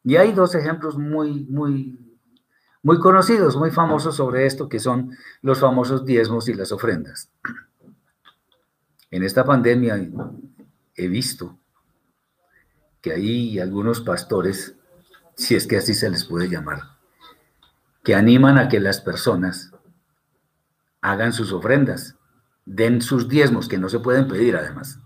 [0.04, 2.18] Y hay dos ejemplos muy, muy,
[2.82, 5.10] muy conocidos, muy famosos sobre esto, que son
[5.42, 7.30] los famosos diezmos y las ofrendas.
[9.14, 10.10] En esta pandemia
[10.96, 11.56] he visto
[13.00, 14.74] que hay algunos pastores,
[15.36, 16.80] si es que así se les puede llamar,
[18.02, 19.70] que animan a que las personas
[21.00, 22.16] hagan sus ofrendas,
[22.64, 24.98] den sus diezmos, que no se pueden pedir además.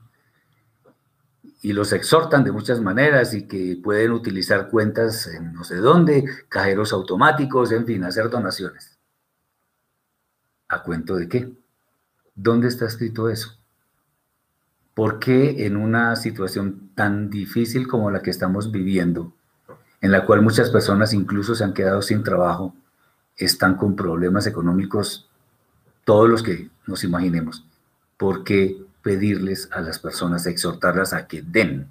[1.61, 6.25] Y los exhortan de muchas maneras y que pueden utilizar cuentas en no sé dónde,
[6.49, 8.99] cajeros automáticos, en fin, hacer donaciones.
[10.66, 11.53] ¿A cuento de qué?
[12.35, 13.58] ¿Dónde está escrito eso?
[14.98, 19.32] ¿Por qué en una situación tan difícil como la que estamos viviendo,
[20.00, 22.74] en la cual muchas personas incluso se han quedado sin trabajo,
[23.37, 25.30] están con problemas económicos,
[26.02, 27.64] todos los que nos imaginemos?
[28.16, 31.87] ¿Por qué pedirles a las personas, exhortarlas a que den?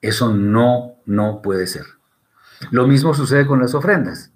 [0.00, 1.84] Eso no, no puede ser.
[2.72, 4.32] Lo mismo sucede con las ofrendas.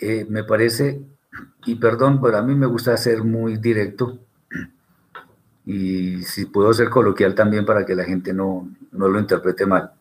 [0.00, 1.00] Eh, me parece,
[1.66, 4.18] y perdón, pero a mí me gusta ser muy directo
[5.66, 9.92] y si puedo ser coloquial también para que la gente no, no lo interprete mal.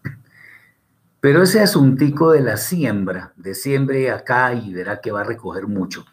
[1.21, 5.67] Pero ese asuntico de la siembra, de siembre acá y verá que va a recoger
[5.67, 6.05] mucho,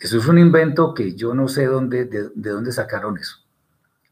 [0.00, 3.38] eso es un invento que yo no sé dónde, de, de dónde sacaron eso.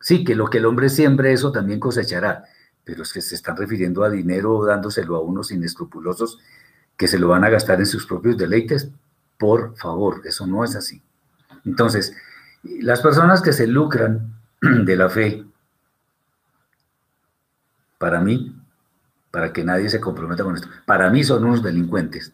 [0.00, 2.44] Sí, que lo que el hombre siembre, eso también cosechará,
[2.84, 6.38] pero es que se están refiriendo a dinero dándoselo a unos inescrupulosos
[6.96, 8.90] que se lo van a gastar en sus propios deleites.
[9.38, 11.02] Por favor, eso no es así.
[11.64, 12.14] Entonces,
[12.62, 14.35] las personas que se lucran
[14.84, 15.44] de la fe,
[17.98, 18.54] para mí,
[19.30, 22.32] para que nadie se comprometa con esto, para mí son unos delincuentes,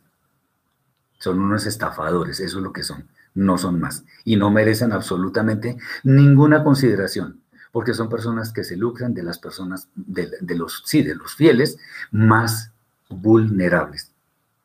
[1.19, 4.05] son unos estafadores, eso es lo que son, no son más.
[4.25, 7.41] Y no merecen absolutamente ninguna consideración,
[7.71, 11.35] porque son personas que se lucran de las personas, de, de los, sí, de los
[11.35, 11.79] fieles
[12.11, 12.73] más
[13.09, 14.13] vulnerables.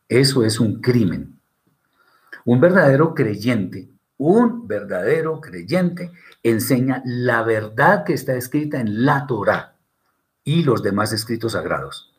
[0.10, 1.38] Eso es un crimen.
[2.45, 6.12] Un verdadero creyente, un verdadero creyente
[6.43, 9.75] enseña la verdad que está escrita en la Torah
[10.43, 12.13] y los demás escritos sagrados.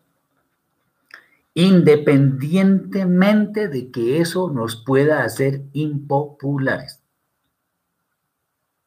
[1.55, 7.03] Independientemente de que eso nos pueda hacer impopulares.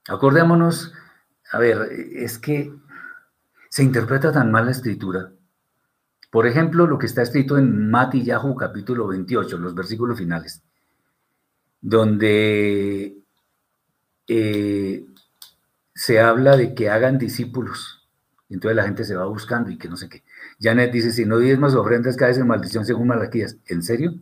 [0.08, 0.94] Acordémonos,
[1.52, 2.74] a ver, es que
[3.70, 5.32] se interpreta tan mal la escritura
[6.32, 10.64] por ejemplo, lo que está escrito en Yahu capítulo 28, los versículos finales,
[11.82, 13.18] donde
[14.28, 15.06] eh,
[15.94, 18.08] se habla de que hagan discípulos.
[18.50, 20.24] Entonces la gente se va buscando y que no sé qué.
[20.60, 23.58] Janet dice, si no más ofrendas, caes en maldición según Malaquías.
[23.66, 24.14] ¿En serio?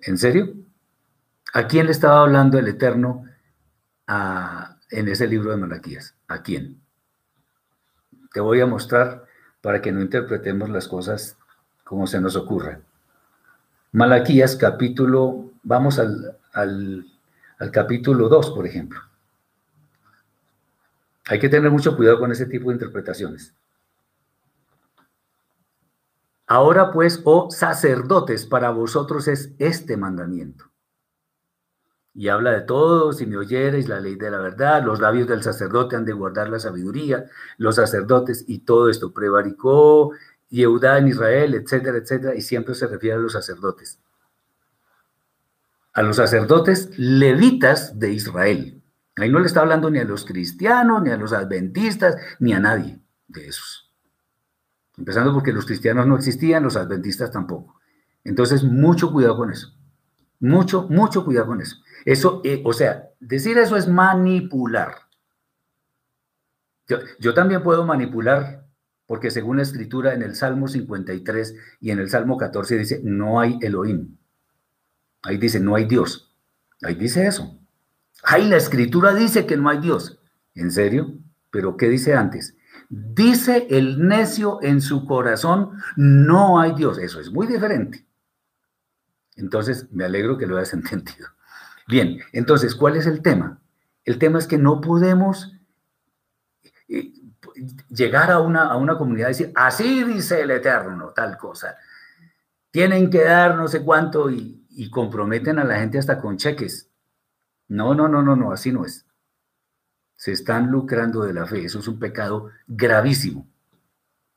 [0.00, 0.54] ¿En serio?
[1.52, 3.24] ¿A quién le estaba hablando el Eterno
[4.90, 6.14] en ese libro de Malaquías?
[6.26, 6.80] ¿A quién?
[8.32, 9.24] Te voy a mostrar
[9.60, 11.36] para que no interpretemos las cosas
[11.84, 12.80] como se nos ocurra.
[13.94, 17.06] Malaquías capítulo, vamos al, al,
[17.70, 18.98] capítulo 2, por ejemplo.
[21.26, 23.54] Hay que tener mucho cuidado con ese tipo de interpretaciones.
[26.48, 30.64] Ahora pues, oh sacerdotes, para vosotros es este mandamiento
[32.14, 35.42] y habla de todo, si me oyereis la ley de la verdad, los labios del
[35.42, 37.24] sacerdote han de guardar la sabiduría,
[37.58, 40.12] los sacerdotes y todo esto, prevaricó,
[40.48, 44.00] Yehudá en Israel, etcétera, etcétera, y siempre se refiere a los sacerdotes.
[45.92, 48.82] A los sacerdotes levitas de Israel.
[49.16, 52.60] Ahí no le está hablando ni a los cristianos, ni a los adventistas, ni a
[52.60, 53.92] nadie de esos.
[54.96, 57.80] Empezando porque los cristianos no existían, los adventistas tampoco.
[58.24, 59.74] Entonces, mucho cuidado con eso.
[60.40, 61.76] Mucho, mucho cuidado con eso.
[62.04, 64.94] Eso, eh, o sea, decir eso es manipular.
[67.18, 68.63] Yo, también puedo manipular,
[69.06, 73.40] porque según la escritura en el Salmo 53 y en el Salmo 14 dice, no
[73.40, 74.16] hay Elohim.
[75.22, 76.34] Ahí dice, no hay Dios.
[76.82, 77.58] Ahí dice eso.
[78.22, 80.18] Ahí la escritura dice que no hay Dios.
[80.54, 81.18] ¿En serio?
[81.50, 82.56] ¿Pero qué dice antes?
[82.88, 86.98] Dice el necio en su corazón, no hay Dios.
[86.98, 88.06] Eso es muy diferente.
[89.36, 91.28] Entonces, me alegro que lo hayas entendido.
[91.86, 93.60] Bien, entonces, ¿cuál es el tema?
[94.04, 95.54] El tema es que no podemos
[96.88, 97.12] eh,
[97.88, 101.76] llegar a una, a una comunidad y decir, así dice el Eterno, tal cosa.
[102.70, 106.90] Tienen que dar no sé cuánto y, y comprometen a la gente hasta con cheques.
[107.68, 109.06] No, no, no, no, no, así no es.
[110.16, 111.64] Se están lucrando de la fe.
[111.64, 113.46] Eso es un pecado gravísimo.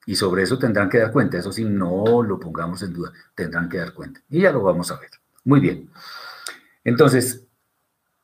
[0.06, 1.38] Y sobre eso tendrán que dar cuenta.
[1.38, 3.12] Eso sí, no lo pongamos en duda.
[3.36, 4.22] Tendrán que dar cuenta.
[4.30, 5.10] Y ya lo vamos a ver.
[5.44, 5.90] Muy bien.
[6.84, 7.46] Entonces,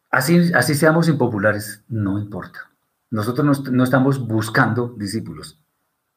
[0.10, 2.72] así, así seamos impopulares, no importa.
[3.14, 5.61] Nosotros no, estamos buscando discípulos,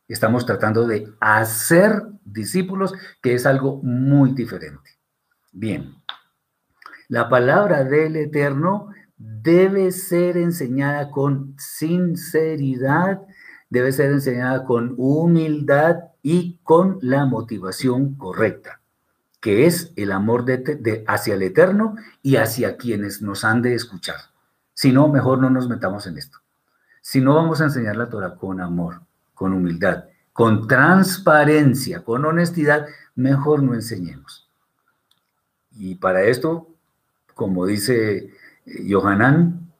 [0.08, 4.92] estamos tratando de hacer discípulos, que es algo muy diferente.
[5.52, 5.94] Bien,
[7.08, 8.88] la palabra del Eterno
[9.18, 13.20] debe ser enseñada con sinceridad,
[13.68, 18.80] debe ser enseñada con humildad y con la motivación correcta,
[19.40, 20.46] que es el amor
[21.06, 24.16] hacia el eterno y hacia quienes nos han de escuchar.
[24.72, 26.38] Si no, mejor no nos metamos en esto.
[27.06, 29.00] Si no vamos a enseñar la Torah con amor,
[29.32, 34.50] con humildad, con transparencia, con honestidad, mejor no enseñemos.
[35.70, 36.66] Y para esto,
[37.32, 38.32] como dice
[38.90, 39.70] Johanán,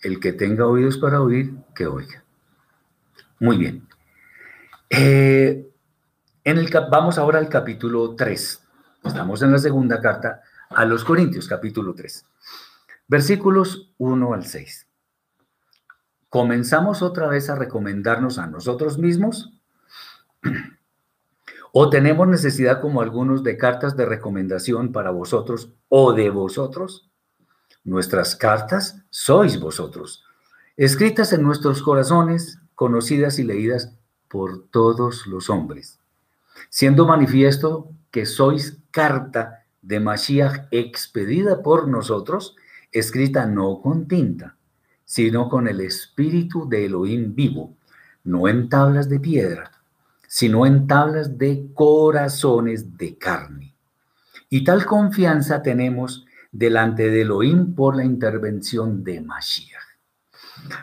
[0.00, 2.22] el que tenga oídos para oír, que oiga.
[3.40, 3.88] Muy bien.
[4.90, 5.68] Eh,
[6.44, 8.62] en el, vamos ahora al capítulo 3.
[9.02, 12.24] Estamos en la segunda carta a los Corintios, capítulo 3.
[13.08, 14.87] Versículos 1 al 6.
[16.28, 19.52] ¿Comenzamos otra vez a recomendarnos a nosotros mismos?
[21.72, 27.08] ¿O tenemos necesidad como algunos de cartas de recomendación para vosotros o de vosotros?
[27.82, 30.24] Nuestras cartas sois vosotros,
[30.76, 33.94] escritas en nuestros corazones, conocidas y leídas
[34.28, 35.98] por todos los hombres,
[36.68, 42.54] siendo manifiesto que sois carta de Mashiach expedida por nosotros,
[42.92, 44.57] escrita no con tinta,
[45.08, 47.78] sino con el espíritu de Elohim vivo,
[48.24, 49.72] no en tablas de piedra,
[50.28, 53.74] sino en tablas de corazones de carne.
[54.50, 59.80] Y tal confianza tenemos delante de Elohim por la intervención de Mashiach.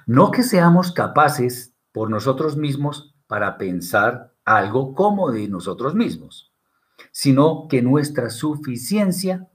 [0.08, 6.52] No que seamos capaces por nosotros mismos para pensar algo como de nosotros mismos,
[7.12, 9.48] sino que nuestra suficiencia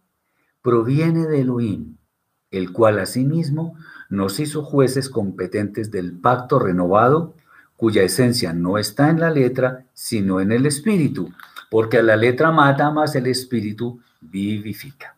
[0.62, 1.96] proviene de Elohim,
[2.52, 3.74] el cual asimismo
[4.10, 7.34] nos hizo jueces competentes del pacto renovado,
[7.76, 11.32] cuya esencia no está en la letra, sino en el espíritu,
[11.70, 15.16] porque la letra mata, más el espíritu vivifica.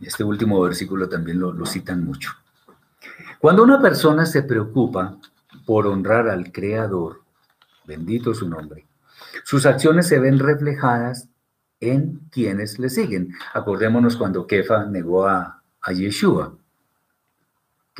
[0.00, 2.30] Este último versículo también lo, citan mucho.
[3.38, 5.18] Cuando una persona se preocupa
[5.66, 7.22] por honrar al Creador,
[7.84, 8.86] bendito su nombre,
[9.44, 11.28] sus acciones se ven reflejadas
[11.80, 13.34] en quienes le siguen.
[13.52, 16.54] Acordémonos cuando Kefa negó a, a Yeshua,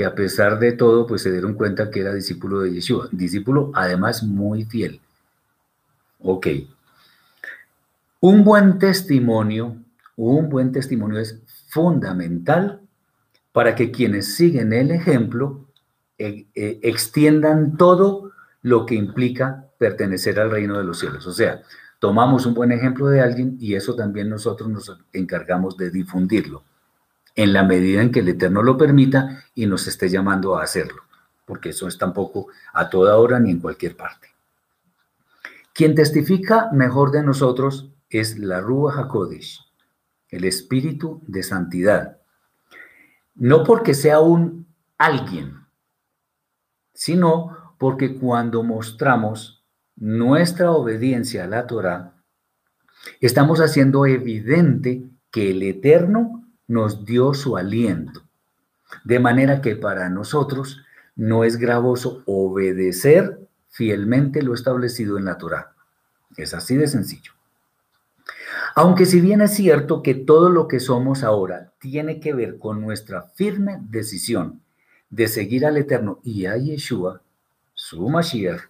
[0.00, 3.70] que a pesar de todo, pues se dieron cuenta que era discípulo de Yeshua, discípulo
[3.74, 4.98] además muy fiel.
[6.20, 6.46] Ok.
[8.20, 9.76] Un buen testimonio,
[10.16, 11.38] un buen testimonio es
[11.68, 12.80] fundamental
[13.52, 15.66] para que quienes siguen el ejemplo
[16.16, 18.32] eh, eh, extiendan todo
[18.62, 21.26] lo que implica pertenecer al reino de los cielos.
[21.26, 21.60] O sea,
[21.98, 26.64] tomamos un buen ejemplo de alguien y eso también nosotros nos encargamos de difundirlo,
[27.34, 31.02] en la medida en que el Eterno lo permita y nos esté llamando a hacerlo,
[31.44, 34.28] porque eso es tampoco a toda hora ni en cualquier parte.
[35.72, 39.60] Quien testifica mejor de nosotros es la Rúa HaKodesh,
[40.28, 42.18] el espíritu de santidad.
[43.34, 44.66] No porque sea un
[44.98, 45.60] alguien,
[46.92, 49.64] sino porque cuando mostramos
[49.96, 52.14] nuestra obediencia a la Torah,
[53.20, 56.39] estamos haciendo evidente que el Eterno
[56.70, 58.22] nos dio su aliento.
[59.02, 60.80] De manera que para nosotros
[61.16, 65.72] no es gravoso obedecer fielmente lo establecido en la Torah.
[66.36, 67.32] Es así de sencillo.
[68.76, 72.80] Aunque si bien es cierto que todo lo que somos ahora tiene que ver con
[72.80, 74.62] nuestra firme decisión
[75.10, 77.20] de seguir al Eterno y a Yeshua,
[77.74, 78.60] su Mashiach,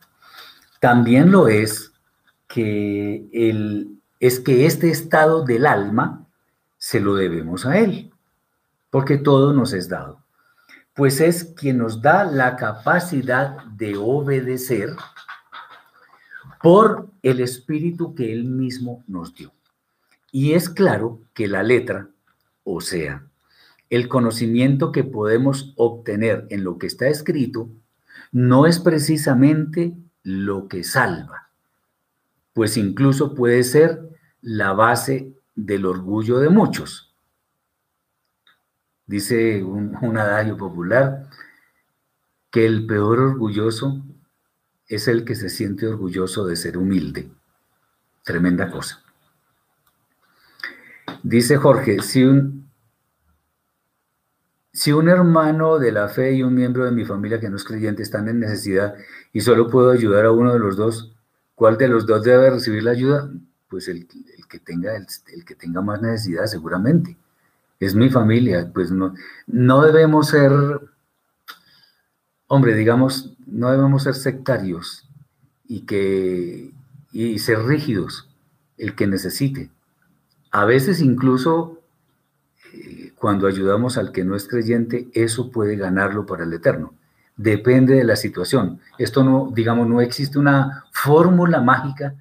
[0.80, 1.92] también lo es
[2.48, 6.26] que, el, es que este estado del alma
[6.80, 8.10] se lo debemos a Él,
[8.88, 10.24] porque todo nos es dado,
[10.94, 14.96] pues es quien nos da la capacidad de obedecer
[16.62, 19.52] por el espíritu que Él mismo nos dio.
[20.32, 22.08] Y es claro que la letra,
[22.64, 23.26] o sea,
[23.90, 27.68] el conocimiento que podemos obtener en lo que está escrito,
[28.32, 31.50] no es precisamente lo que salva,
[32.54, 34.00] pues incluso puede ser
[34.40, 35.34] la base
[35.66, 37.14] del orgullo de muchos.
[39.06, 41.28] Dice un, adagio popular
[42.50, 44.04] que el peor orgulloso
[44.86, 47.28] es el que se siente orgulloso de ser humilde.
[48.24, 49.02] Tremenda cosa.
[51.22, 52.70] Dice Jorge, si un,
[54.72, 57.64] si un hermano de la fe y un miembro de mi familia que no es
[57.64, 58.94] creyente están en necesidad
[59.32, 61.16] y solo puedo ayudar a uno de los dos,
[61.56, 63.28] ¿cuál de los dos debe recibir la ayuda?
[63.68, 64.06] Pues el,
[64.50, 65.06] que, tenga, el,
[65.46, 67.16] que tenga más necesidad, seguramente.
[67.78, 69.14] Es mi familia, pues no,
[69.46, 70.52] no debemos ser,
[72.48, 75.08] hombre, digamos, no debemos ser sectarios
[75.66, 76.72] y, que,
[77.12, 78.28] y ser rígidos,
[78.76, 79.70] el que necesite.
[80.50, 81.80] A veces incluso,
[82.74, 86.92] eh, cuando ayudamos al que no es creyente, eso puede ganarlo para el eterno.
[87.36, 88.80] Depende de la situación.
[88.98, 92.14] Esto no, digamos, no existe una fórmula mágica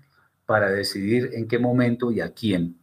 [0.49, 2.75] para decidir en qué momento y a quién.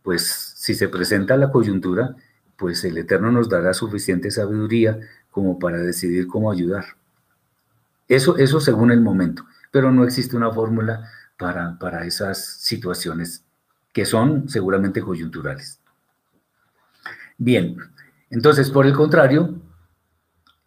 [0.00, 2.14] Pues si se presenta la coyuntura,
[2.56, 5.00] pues el Eterno nos dará suficiente sabiduría
[5.32, 6.84] como para decidir cómo ayudar.
[8.06, 13.44] Eso, eso según el momento, pero no existe una fórmula para, para esas situaciones
[13.92, 15.80] que son seguramente coyunturales.
[17.38, 17.76] Bien,
[18.30, 19.60] entonces, por el contrario,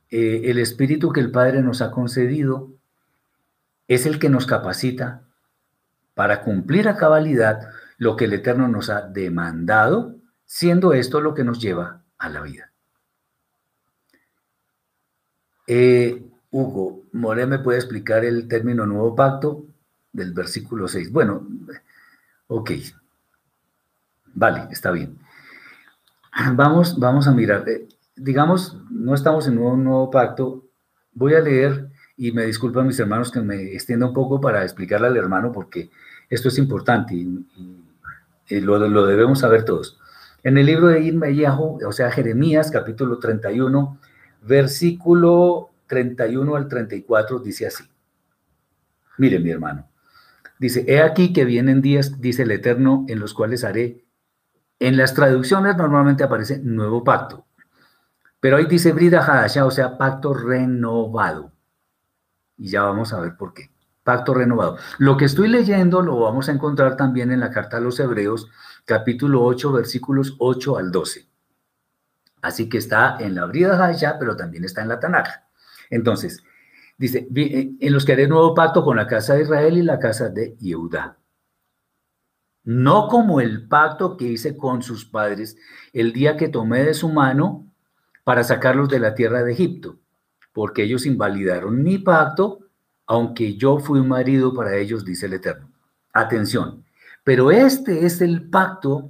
[0.10, 2.70] eh, el espíritu que el Padre nos ha concedido
[3.88, 5.24] es el que nos capacita
[6.14, 11.44] para cumplir a cabalidad lo que el Eterno nos ha demandado, siendo esto lo que
[11.44, 12.72] nos lleva a la vida.
[15.68, 19.66] Eh, Hugo, More me puede explicar el término nuevo pacto
[20.12, 21.12] del versículo 6.
[21.12, 21.48] Bueno,
[22.48, 22.72] ok.
[24.36, 25.18] Vale, está bien.
[26.54, 27.68] Vamos, vamos a mirar.
[27.68, 30.66] Eh, digamos, no estamos en un nuevo pacto.
[31.14, 31.90] Voy a leer,
[32.24, 35.90] y me disculpan mis hermanos que me extienda un poco para explicarle al hermano, porque
[36.30, 37.46] esto es importante y,
[38.62, 40.00] lo, debemos saber todos.
[40.42, 44.00] En el libro de Irmeyahu, o sea, Jeremías, capítulo 31,
[44.42, 47.84] versículo 31 al 34, dice así.
[49.18, 49.90] Mire, mi hermano.
[50.60, 54.06] Dice, he aquí que vienen días, dice el Eterno, en los cuales haré
[54.80, 57.46] en las traducciones normalmente aparece nuevo pacto,
[58.40, 61.53] pero ahí dice Brida Hadasha, o sea, pacto renovado.
[62.64, 63.72] Y ya vamos a ver por qué.
[64.06, 64.78] Pacto renovado.
[64.98, 68.50] Lo que estoy leyendo lo vamos a encontrar también en la carta a los Hebreos,
[68.86, 71.28] capítulo 8, versículos 8 al 12.
[72.42, 75.44] Así que está en la Brida Hadasha, pero también está en la Tanakh.
[75.90, 76.42] Entonces,
[76.98, 80.30] dice, en los que haré nuevo pacto con la casa de Israel y la casa
[80.30, 81.18] de Yehudá
[82.64, 85.58] no como el pacto que hice con sus padres
[85.92, 87.68] el día que tomé de su mano
[88.24, 90.00] para sacarlos de la tierra de Egipto,
[90.54, 92.60] porque ellos invalidaron mi pacto,
[93.06, 95.70] aunque yo fui un marido para ellos, dice el Eterno.
[96.14, 96.86] Atención,
[97.24, 99.10] pero este es el pacto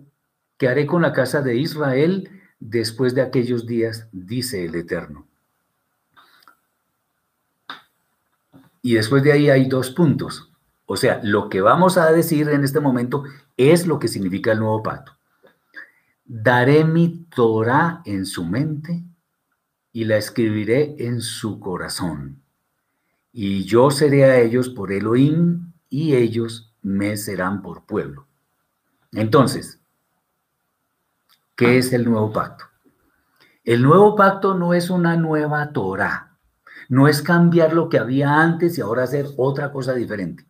[0.58, 2.30] que haré con la casa de Israel
[2.60, 5.28] después de aquellos días, dice el Eterno.
[8.82, 10.52] Y después de ahí hay dos puntos.
[10.86, 13.24] O sea, lo que vamos a decir en este momento
[13.58, 15.14] es lo que significa el nuevo pacto.
[16.26, 19.04] Daré mi Torah en su mente
[19.94, 22.41] y la escribiré en su corazón.
[23.32, 28.28] Y yo seré a ellos por Elohim y ellos me serán por pueblo.
[29.12, 29.80] Entonces,
[31.56, 32.66] ¿qué es el nuevo pacto?
[33.64, 36.38] El nuevo pacto no es una nueva Torah,
[36.89, 40.46] no es cambiar lo que había antes y ahora hacer otra cosa diferente.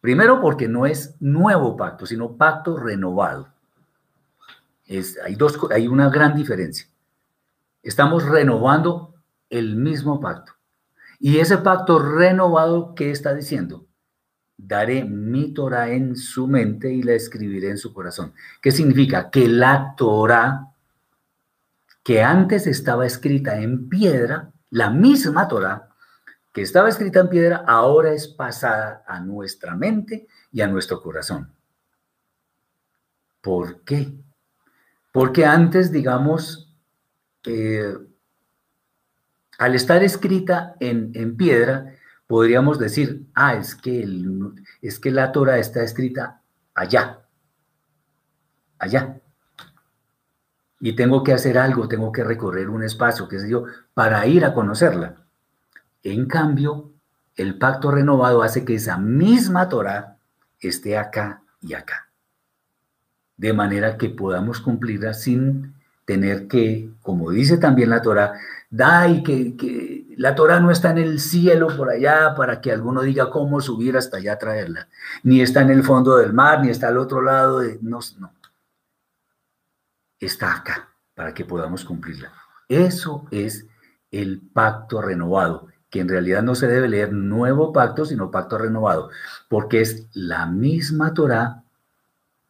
[0.00, 3.48] Primero porque no es nuevo pacto, sino pacto renovado.
[5.70, 6.91] Hay una gran diferencia.
[7.82, 9.14] Estamos renovando
[9.50, 10.52] el mismo pacto.
[11.18, 13.86] Y ese pacto renovado, ¿qué está diciendo?
[14.56, 18.34] Daré mi Torah en su mente y la escribiré en su corazón.
[18.60, 19.30] ¿Qué significa?
[19.30, 20.68] Que la Torah,
[22.02, 25.88] que antes estaba escrita en piedra, la misma Torah,
[26.52, 31.52] que estaba escrita en piedra ahora es pasada a nuestra mente y a nuestro corazón.
[33.40, 34.12] ¿Por qué?
[35.12, 36.71] Porque antes, digamos,
[37.46, 37.94] eh,
[39.58, 41.94] al estar escrita en, piedra,
[42.26, 44.06] podríamos decir, ah, es que,
[44.80, 46.42] es que la Torah está escrita
[46.74, 47.20] allá,
[48.78, 49.20] allá.
[50.80, 53.64] Y tengo que hacer algo, tengo que recorrer un espacio, qué sé yo,
[53.94, 55.24] para ir a conocerla.
[56.02, 56.92] En cambio,
[57.36, 60.18] el pacto renovado hace que esa misma Torah
[60.58, 62.08] esté acá y acá.
[63.36, 65.74] De manera que podamos cumplirla sin
[66.04, 68.34] tener que, como dice también la Torah,
[68.70, 73.02] da y que, la Torah no está en el cielo por allá para que alguno
[73.02, 74.88] diga cómo subir hasta allá a traerla.
[75.22, 77.78] Ni está en el fondo del mar, ni está al otro lado de...
[77.82, 78.32] No, no.
[80.18, 82.32] Está acá para que podamos cumplirla.
[82.68, 83.66] Eso es
[84.10, 89.10] el pacto renovado que en realidad no se debe leer nuevo pacto, sino pacto renovado,
[89.50, 91.64] porque es la misma Torah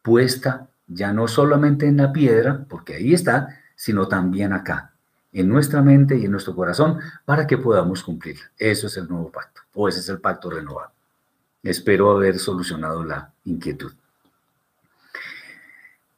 [0.01, 4.93] puesta ya no solamente en la piedra, porque ahí está, sino también acá,
[5.31, 8.51] en nuestra mente y en nuestro corazón, para que podamos cumplirla.
[8.57, 10.91] Eso es el nuevo pacto, o ese es el pacto renovado.
[11.63, 13.93] Espero haber solucionado la inquietud.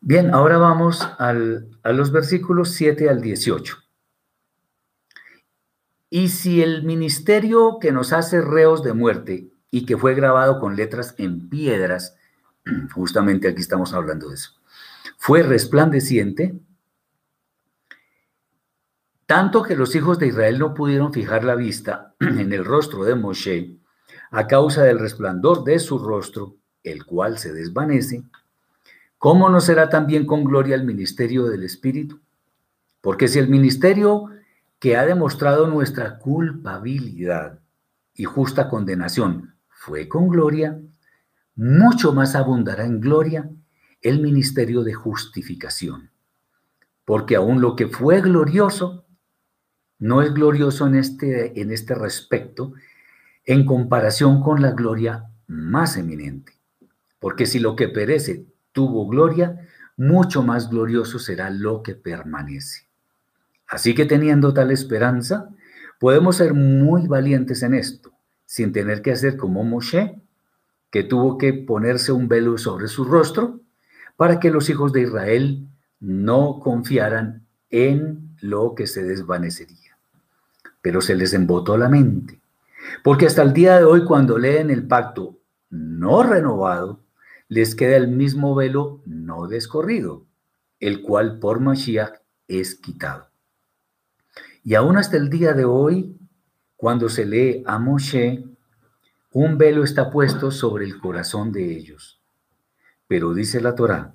[0.02, 3.78] Bien, ahora vamos a los versículos 7 al 18.
[6.12, 10.76] Y si el ministerio que nos hace reos de muerte y que fue grabado con
[10.76, 12.15] letras en piedras,
[12.94, 14.52] justamente aquí estamos hablando de eso,
[15.18, 16.60] fue resplandeciente,
[19.26, 23.16] tanto que los hijos de Israel no pudieron fijar la vista en el rostro de
[23.16, 23.78] Moshe
[24.32, 28.24] a causa del resplandor de su rostro, el cual se desvanece,
[29.18, 32.20] ¿cómo no será también con gloria el ministerio del Espíritu?
[33.02, 34.30] Porque si el ministerio
[34.80, 37.60] que ha demostrado nuestra culpabilidad
[38.14, 40.80] y justa condenación fue con gloria,
[41.56, 43.50] mucho más abundará en gloria
[44.02, 46.12] el ministerio de justificación.
[47.06, 49.06] Porque aún lo que fue glorioso
[50.00, 52.74] no es glorioso en este, en este respecto
[53.46, 56.54] en comparación con la gloria más eminente.
[57.20, 62.88] Porque si lo que perece tuvo gloria, mucho más glorioso será lo que permanece.
[63.68, 65.50] Así que teniendo tal esperanza,
[66.00, 68.12] podemos ser muy valientes en esto,
[68.46, 70.22] sin tener que hacer como Moshe,
[70.96, 73.60] que tuvo que ponerse un velo sobre su rostro
[74.16, 75.68] para que los hijos de Israel
[76.00, 79.86] no confiaran en lo que se desvanecería
[80.86, 82.40] pero se les embotó la mente.
[83.04, 85.40] Porque hasta el día de hoy, cuando leen el pacto
[85.72, 87.00] no renovado,
[87.48, 90.28] les queda el mismo velo no descorrido,
[90.80, 93.30] el cual por Mashiach es quitado.
[94.64, 96.20] Y aún hasta el día de hoy,
[96.78, 98.46] cuando se lee a Moshe,
[99.36, 102.22] un velo está puesto sobre el corazón de ellos.
[103.06, 104.14] Pero dice la Torá,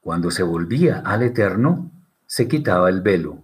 [0.00, 1.90] cuando se volvía al Eterno,
[2.26, 3.42] se quitaba el velo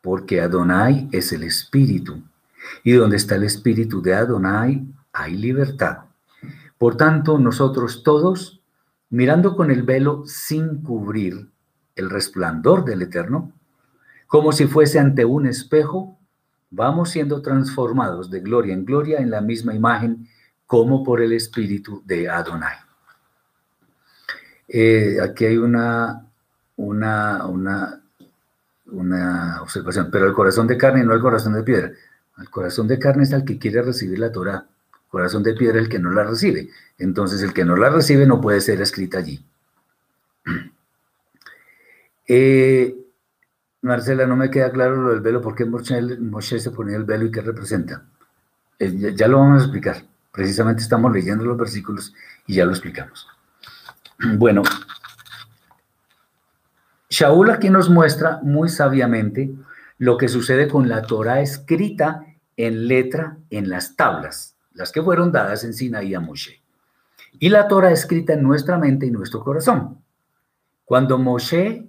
[0.00, 2.22] porque Adonai es el Espíritu,
[2.84, 6.04] y donde está el Espíritu de Adonai hay libertad.
[6.78, 8.60] Por tanto, nosotros todos,
[9.10, 11.48] mirando con el velo sin cubrir
[11.96, 13.52] el resplandor del Eterno,
[14.28, 16.17] como si fuese ante un espejo,
[16.70, 20.28] vamos siendo transformados de gloria en gloria en la misma imagen
[20.66, 22.76] como por el Espíritu de Adonai.
[24.68, 26.26] Eh, aquí hay una,
[26.76, 28.02] una, una
[28.90, 31.92] una observación, pero el corazón de carne no el corazón de piedra.
[32.38, 34.66] El corazón de carne es el que quiere recibir la Torah.
[34.92, 36.68] El corazón de piedra es el que no la recibe.
[36.98, 39.44] Entonces, el que no la recibe no puede ser escrita allí.
[42.30, 42.94] Eh,
[43.82, 45.40] Marcela, no me queda claro lo del velo.
[45.40, 48.02] ¿Por qué Moshe, se ponía el velo y qué representa?
[48.78, 50.04] Eh, ya lo vamos a explicar.
[50.32, 52.14] Precisamente estamos leyendo los versículos
[52.46, 53.26] y ya lo explicamos.
[54.36, 54.64] Bueno,
[57.08, 59.50] Shaul aquí nos muestra muy sabiamente
[59.98, 62.24] lo que sucede con la Torah escrita
[62.56, 66.60] en letra en las tablas, las que fueron dadas en Sinaí a Moshe.
[67.38, 70.02] Y la Torah escrita en nuestra mente y nuestro corazón.
[70.84, 71.86] Cuando Moshe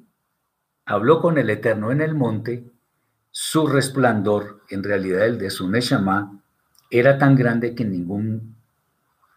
[0.90, 2.66] habló con el Eterno en el monte,
[3.30, 6.42] su resplandor, en realidad el de su Neshama,
[6.90, 8.56] era tan grande que ningún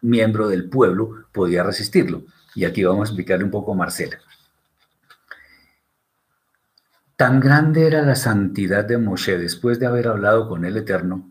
[0.01, 2.23] miembro del pueblo podía resistirlo.
[2.55, 4.17] Y aquí vamos a explicarle un poco a Marcela.
[7.15, 11.29] Tan grande era la santidad de Moshe después de haber hablado con el Eterno,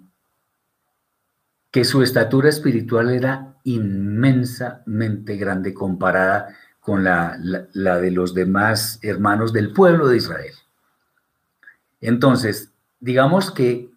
[1.72, 9.72] que su estatura espiritual era inmensamente grande comparada con la, de los demás hermanos del
[9.72, 10.54] pueblo de Israel.
[12.00, 13.90] Entonces, digamos que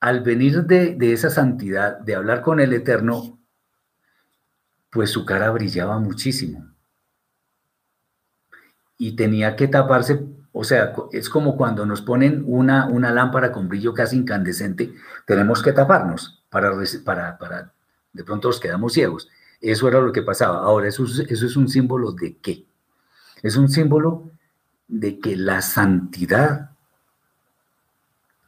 [0.00, 3.38] al venir de, de esa santidad, de hablar con el Eterno,
[4.90, 6.66] pues su cara brillaba muchísimo.
[8.96, 10.24] Y tenía que taparse
[10.60, 14.92] o sea, es como cuando nos ponen una, una lámpara con brillo casi incandescente,
[15.24, 16.72] tenemos que taparnos para,
[17.04, 17.72] para, para,
[18.12, 19.28] de pronto nos quedamos ciegos.
[19.60, 20.58] Eso era lo que pasaba.
[20.58, 22.66] Ahora, eso, eso es un símbolo de qué?
[23.42, 24.30] Es un símbolo
[24.86, 26.70] de que la santidad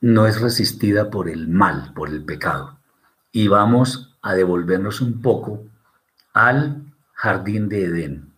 [0.01, 2.79] no es resistida por el mal, por el pecado.
[3.33, 5.65] Y vamos a devolvernos un poco
[6.33, 6.83] al
[7.13, 8.33] jardín de Edén.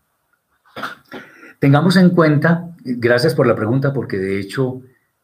[1.60, 4.82] Tengamos en cuenta Gracias por la pregunta porque de hecho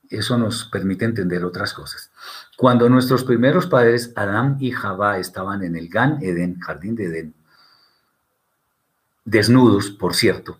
[0.09, 2.12] eso nos permite entender otras cosas.
[2.57, 7.34] Cuando nuestros primeros padres, Adán y Jabá, estaban en el Gan Eden, jardín de Edén,
[9.31, 10.59] desnudos, por cierto,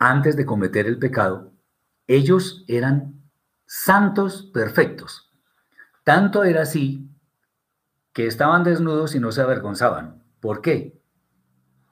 [0.00, 1.52] antes de cometer el pecado,
[2.08, 3.22] ellos eran
[3.66, 5.30] santos perfectos.
[6.02, 7.08] Tanto era así
[8.12, 10.24] que estaban desnudos y no se avergonzaban.
[10.40, 11.00] ¿Por qué?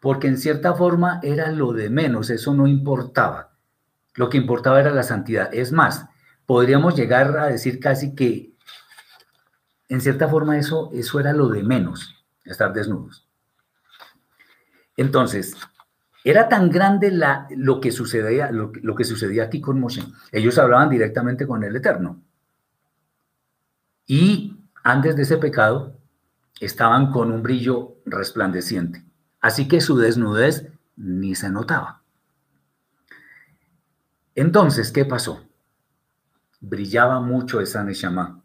[0.01, 3.53] Porque en cierta forma era lo de menos, eso no importaba.
[4.15, 5.55] Lo que importaba era la santidad.
[5.55, 6.07] Es más,
[6.47, 8.55] podríamos llegar a decir casi que,
[9.89, 13.28] en cierta forma, eso, eso era lo de menos, estar desnudos.
[14.99, 15.57] Entonces,
[16.25, 17.11] era tan grande
[17.51, 20.03] lo, que sucedía, lo, que sucedía aquí con Moshe.
[20.33, 22.21] Ellos hablaban directamente con el Eterno.
[24.07, 25.97] Y antes de ese pecado,
[26.61, 29.05] estaban con un brillo resplandeciente.
[29.41, 32.03] Así que su desnudez ni se notaba.
[34.35, 35.49] Entonces, ¿qué pasó?
[36.61, 38.43] brillaba mucho esa Neshama.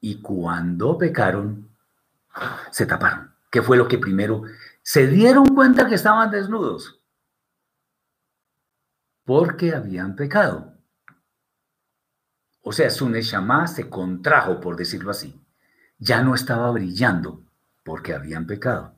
[0.00, 1.70] Y cuando pecaron,
[2.70, 3.34] se taparon.
[3.50, 4.42] ¿Qué fue lo que primero?
[4.88, 7.00] Se dieron cuenta que estaban desnudos.
[9.24, 10.74] Porque habían pecado.
[12.62, 15.44] O sea, su Neshama se contrajo, por decirlo así.
[15.98, 17.42] Ya no estaba brillando
[17.84, 18.96] porque habían pecado.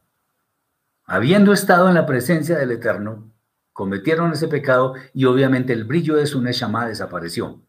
[1.06, 3.32] Habiendo estado en la presencia del Eterno,
[3.72, 7.62] cometieron ese pecado y obviamente el brillo de su Neshama desapareció.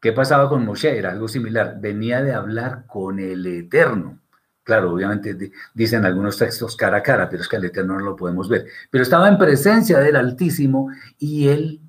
[0.00, 0.96] ¿Qué pasaba con Moshe?
[0.96, 1.80] Era algo similar.
[1.80, 4.20] Venía de hablar con el Eterno.
[4.64, 8.16] Claro, obviamente dicen algunos textos cara a cara, pero es que el Eterno no lo
[8.16, 8.66] podemos ver.
[8.90, 11.80] Pero estaba en presencia del Altísimo y él,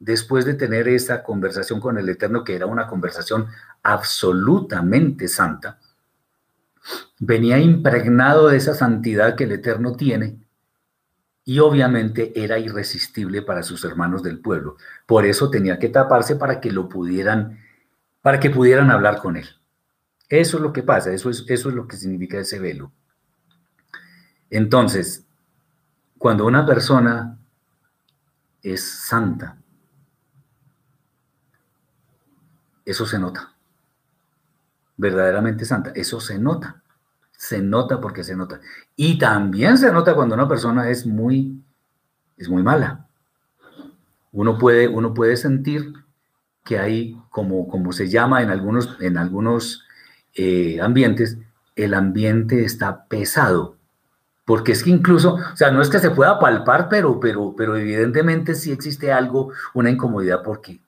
[0.00, 3.46] después de tener esa conversación con el Eterno, que era una conversación
[3.84, 5.78] absolutamente santa,
[7.20, 10.36] venía impregnado de esa santidad que el Eterno tiene
[11.44, 14.76] y obviamente era irresistible para sus hermanos del pueblo.
[15.06, 17.60] Por eso tenía que taparse para que lo pudieran,
[18.22, 19.46] para que pudieran hablar con él.
[20.40, 22.92] Eso es lo que pasa, eso es, eso es lo que significa ese velo.
[24.50, 25.26] Entonces,
[26.18, 27.38] cuando una persona
[28.62, 29.58] es santa,
[32.84, 33.54] eso se nota.
[34.96, 36.82] Verdaderamente santa, eso se nota
[37.36, 38.60] se nota porque se nota.
[38.96, 41.62] Y también se nota cuando una persona es muy,
[42.38, 43.06] es muy mala.
[44.32, 45.92] Uno puede, uno puede sentir
[46.64, 49.83] que hay, como, como se llama en algunos, en algunos
[50.34, 51.38] eh, ambientes,
[51.76, 53.76] el ambiente está pesado.
[54.44, 57.76] Porque es que incluso, o sea, no es que se pueda palpar, pero, pero, pero
[57.76, 60.80] evidentemente sí existe algo, una incomodidad, porque,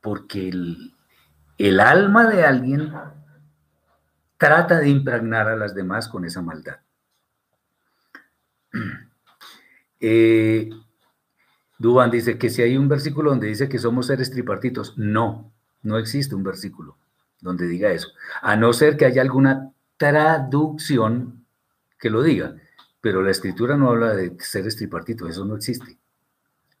[0.00, 2.92] porque el, alma de alguien
[4.38, 6.78] trata de impregnar a las demás con esa maldad.
[10.06, 10.68] Eh,
[12.12, 15.50] dice que si hay un versículo donde dice que somos seres tripartitos, no,
[15.82, 16.98] no existe un versículo
[17.44, 18.08] donde diga eso,
[18.42, 21.44] a no ser que haya alguna traducción
[22.00, 22.56] que lo diga,
[23.00, 25.98] pero la escritura no habla de seres tripartitos, eso no existe.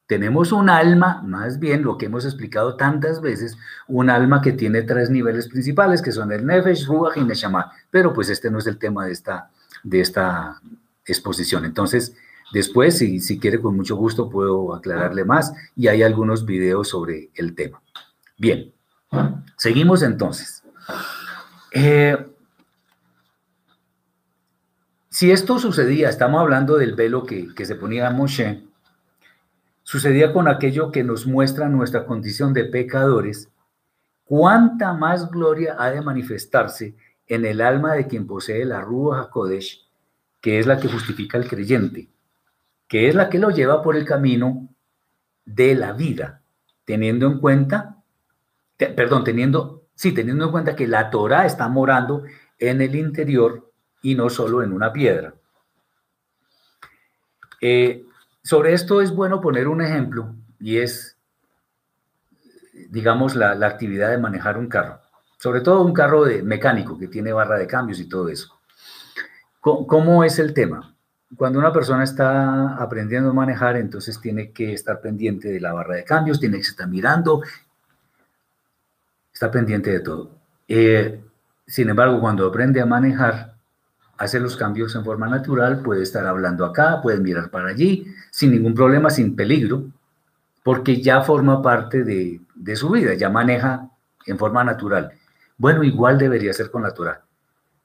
[0.06, 3.56] Tenemos un alma, más bien lo que hemos explicado tantas veces,
[3.88, 7.72] un alma que tiene tres niveles principales, que son el Nefesh, Ruach y Neshama.
[7.90, 9.50] Pero pues este no es el tema de esta,
[9.82, 10.60] de esta
[11.06, 11.64] exposición.
[11.64, 12.14] Entonces,
[12.52, 17.30] después, si, si quiere, con mucho gusto puedo aclararle más y hay algunos videos sobre
[17.34, 17.82] el tema.
[18.36, 18.74] Bien,
[19.56, 20.62] seguimos entonces.
[21.72, 22.16] Eh,
[25.14, 28.64] si esto sucedía, estamos hablando del velo que, se ponía Moshe,
[29.84, 33.48] sucedía con aquello que nos muestra nuestra condición de pecadores,
[34.24, 36.96] cuánta más gloria ha de manifestarse
[37.28, 39.86] en el alma de quien posee la Ruach HaKodesh,
[40.40, 42.08] que es la que justifica al creyente,
[42.88, 44.68] que es la que lo lleva por el camino
[45.44, 46.42] de la vida,
[46.84, 47.93] teniendo en cuenta,
[48.76, 52.24] perdón, teniendo, sí, teniendo en cuenta que la Torah está morando
[52.58, 53.70] en el interior
[54.02, 55.34] y no solo en una piedra.
[57.60, 58.04] Eh,
[58.42, 61.16] sobre esto es bueno poner un ejemplo y es,
[62.90, 65.00] digamos, la, actividad de manejar un carro,
[65.38, 68.54] sobre todo un carro de mecánico que tiene barra de cambios y todo eso.
[69.60, 70.94] ¿Cómo, es el tema?
[71.38, 75.94] Cuando una persona está aprendiendo a manejar, entonces tiene que estar pendiente de la barra
[75.94, 77.42] de cambios, tiene que estar mirando,
[79.34, 80.30] está pendiente de todo.
[80.68, 81.20] Eh,
[81.66, 83.56] sin embargo, cuando aprende a manejar,
[84.16, 88.52] hace los cambios en forma natural, puede estar hablando acá, puede mirar para allí, sin
[88.52, 89.84] ningún problema, sin peligro,
[90.62, 92.40] porque ya forma parte de,
[92.76, 93.90] su vida, ya maneja
[94.24, 95.12] en forma natural.
[95.58, 97.22] Bueno, igual debería ser con la Torah.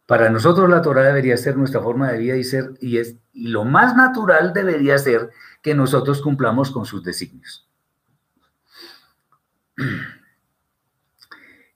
[0.06, 3.50] Para nosotros la Torah debería ser nuestra forma de vida y ser y es y
[3.50, 5.30] lo más natural debería ser
[5.62, 7.68] que nosotros cumplamos con sus designios.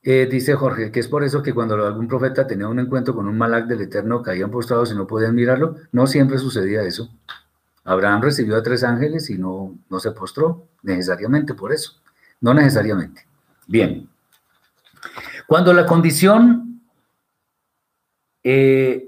[0.06, 3.26] Eh, dice Jorge, que es por eso que cuando algún profeta tenía un encuentro con
[3.26, 5.78] un malak del Eterno, caían postrados y no podían mirarlo.
[5.94, 7.10] No siempre sucedía eso.
[7.86, 12.02] Abraham recibió a tres ángeles y no, no se postró necesariamente por eso.
[12.42, 13.26] No necesariamente.
[13.68, 14.10] Bien.
[15.48, 16.82] Cuando la condición...
[18.44, 19.08] Eh,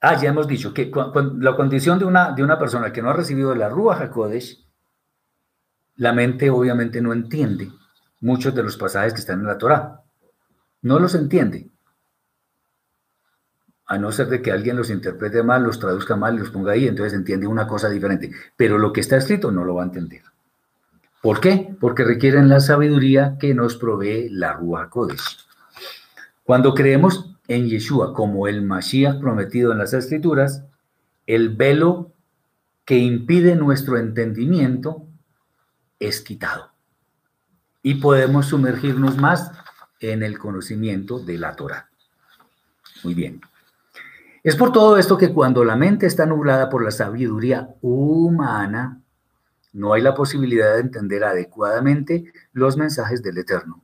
[0.00, 0.90] ah, ya hemos dicho que
[1.40, 4.64] la condición de una, de una persona que no ha recibido la Ruach HaKodesh,
[5.96, 7.70] la mente obviamente no entiende
[8.20, 10.02] muchos de los pasajes que están en la Torá.
[10.82, 11.68] No los entiende.
[13.86, 16.72] A no ser de que alguien los interprete mal, los traduzca mal y los ponga
[16.72, 18.30] ahí, entonces entiende una cosa diferente.
[18.56, 20.22] Pero lo que está escrito no lo va a entender.
[21.20, 21.74] ¿Por qué?
[21.80, 25.46] Porque requieren la sabiduría que nos provee la Ruach Kodesh.
[26.44, 30.64] Cuando creemos en Yeshua como el Mashiach prometido en las Escrituras,
[31.26, 32.12] el velo
[32.84, 35.06] que impide nuestro entendimiento
[35.98, 36.69] es quitado
[37.82, 39.52] y podemos sumergirnos más
[40.00, 41.88] en el conocimiento de la Torah.
[43.02, 43.40] Muy bien.
[44.42, 49.00] Es por todo esto que cuando la mente está nublada por la sabiduría humana,
[49.72, 53.82] no hay la posibilidad de entender adecuadamente los mensajes del Eterno.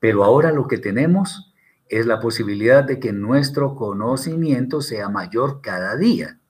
[0.00, 1.54] Pero ahora lo que tenemos
[1.88, 6.40] es la posibilidad de que nuestro conocimiento sea mayor cada día,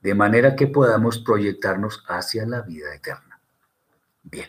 [0.00, 3.40] de manera que podamos proyectarnos hacia la vida eterna.
[4.22, 4.48] Bien.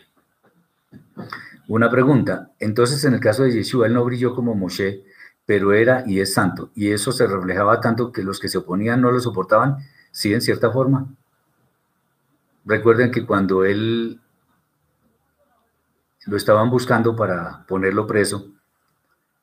[1.68, 2.52] Una pregunta.
[2.58, 5.04] Entonces, en el caso de Yeshua, él no brilló como Moshe,
[5.46, 6.70] pero era y es santo.
[6.74, 9.78] Y eso se reflejaba tanto que los que se oponían no lo soportaban,
[10.10, 11.06] sí, en cierta forma.
[12.64, 14.20] Recuerden que cuando él
[16.26, 18.48] lo estaban buscando para ponerlo preso,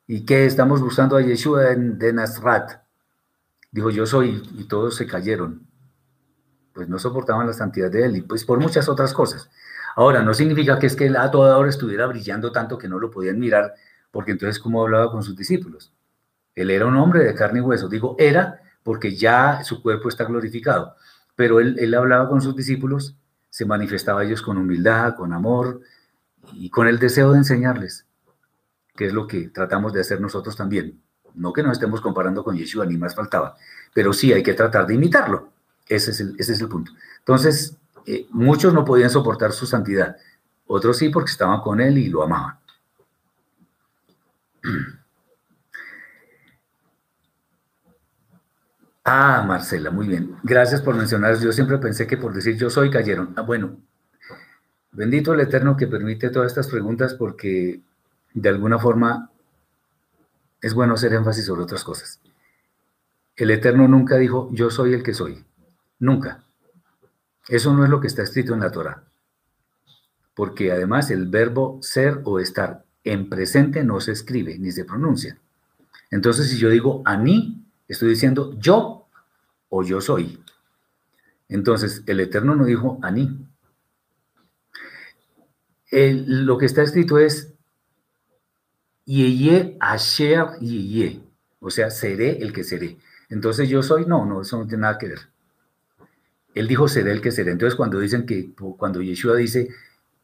[0.06, 2.82] ¿y qué estamos buscando a Yeshua de Nazrat?
[3.72, 5.66] Dijo, yo soy, y todos se cayeron.
[6.74, 9.50] Pues no soportaban la santidad de él, y pues por muchas otras cosas.
[9.96, 12.98] Ahora, no significa que es que él a toda hora estuviera brillando tanto que no
[12.98, 13.74] lo podían mirar,
[14.10, 15.92] porque entonces, ¿cómo hablaba con sus discípulos?
[16.54, 17.88] Él era un hombre de carne y hueso.
[17.88, 20.94] Digo, era porque ya su cuerpo está glorificado.
[21.36, 23.16] Pero él, él hablaba con sus discípulos,
[23.50, 25.80] se manifestaba a ellos con humildad, con amor
[26.52, 28.06] y con el deseo de enseñarles,
[28.94, 31.00] que es lo que tratamos de hacer nosotros también.
[31.34, 33.56] No que nos estemos comparando con Yeshua, ni más faltaba,
[33.92, 35.52] pero sí hay que tratar de imitarlo.
[35.88, 36.92] Ese es el, ese es el punto.
[37.18, 37.76] Entonces,
[38.06, 40.16] eh, muchos no podían soportar su santidad,
[40.66, 42.58] otros sí porque estaban con él y lo amaban.
[49.06, 50.36] Ah, Marcela, muy bien.
[50.42, 51.38] Gracias por mencionar.
[51.38, 53.34] Yo siempre pensé que por decir yo soy cayeron.
[53.36, 53.76] Ah, bueno,
[54.92, 57.82] bendito el Eterno que permite todas estas preguntas porque
[58.32, 59.30] de alguna forma
[60.62, 62.20] es bueno hacer énfasis sobre otras cosas.
[63.36, 65.44] El Eterno nunca dijo yo soy el que soy.
[65.98, 66.42] Nunca.
[67.48, 69.04] Eso no es lo que está escrito en la Torah.
[70.34, 75.38] Porque además el verbo ser o estar en presente no se escribe ni se pronuncia.
[76.10, 79.06] Entonces, si yo digo a mí, estoy diciendo yo
[79.68, 80.42] o yo soy.
[81.48, 83.46] Entonces, el Eterno no dijo a mí.
[85.90, 87.52] lo que está escrito es
[89.04, 91.22] Yeye Asher Yeye,
[91.60, 92.96] o sea, seré el que seré.
[93.28, 95.33] Entonces, yo soy, no, no, eso no tiene nada que ver.
[96.54, 97.50] Él dijo, seré el que seré.
[97.50, 99.68] Entonces, cuando dicen que, cuando Yeshua dice,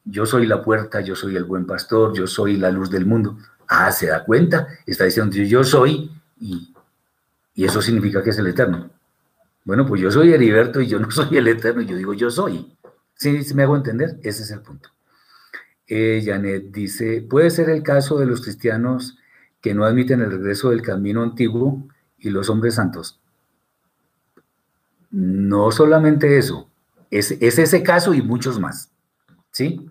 [0.05, 3.39] yo soy la puerta, yo soy el buen pastor, yo soy la luz del mundo,
[3.69, 6.75] ah, se da cuenta, está diciendo, yo soy, y,
[7.55, 8.91] eso significa que es el eterno.
[9.65, 12.75] Bueno, pues yo soy Heriberto y yo no soy el eterno, yo digo, yo soy.
[13.15, 14.19] ¿Sí, me hago entender?
[14.23, 14.89] Ese es el punto.
[15.87, 19.19] Eh, Janet dice, puede ser el caso de los cristianos
[19.61, 23.20] que no admiten el regreso del camino antiguo y los hombres santos.
[25.11, 26.71] No solamente eso,
[27.11, 28.93] es, ese caso y muchos más.
[29.51, 29.91] ¿Sí?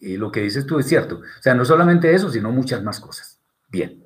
[0.00, 1.16] Y lo que dices tú es cierto.
[1.16, 3.40] O sea, no solamente eso, sino muchas más cosas.
[3.68, 4.02] Bien.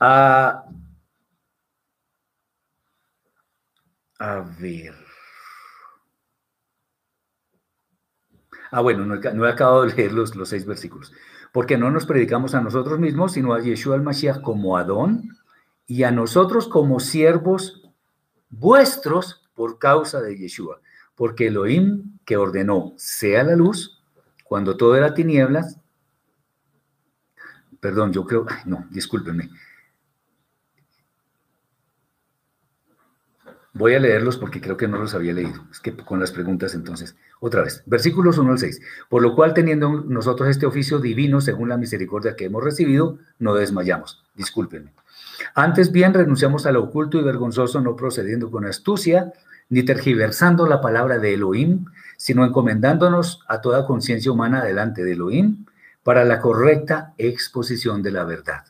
[0.00, 0.64] Ah,
[4.18, 4.94] a ver.
[8.70, 11.12] Ah, bueno, no he, acabado de leer los, los, seis versículos.
[11.52, 15.36] Porque no nos predicamos a nosotros mismos, sino a Yeshua el Mashiach como Adón,
[15.90, 17.82] y a nosotros como siervos
[18.48, 20.80] vuestros por causa de Yeshua.
[21.16, 24.00] Porque Elohim que ordenó sea la luz,
[24.44, 25.80] cuando todo era tinieblas,
[27.80, 29.50] perdón, yo creo, no, discúlpenme.
[33.72, 35.66] Voy a leerlos porque creo que no los había leído.
[35.72, 37.16] Es que con las preguntas entonces.
[37.40, 38.80] Otra vez, versículos 1 al 6.
[39.08, 43.56] Por lo cual, teniendo nosotros este oficio divino, según la misericordia que hemos recibido, no
[43.56, 44.22] desmayamos.
[44.36, 44.92] Discúlpenme.
[45.54, 49.32] Antes bien renunciamos al oculto y vergonzoso, no procediendo con astucia,
[49.68, 51.86] ni tergiversando la palabra de Elohim,
[52.16, 55.64] sino encomendándonos a toda conciencia humana delante de Elohim
[56.02, 58.64] para la correcta exposición de la verdad.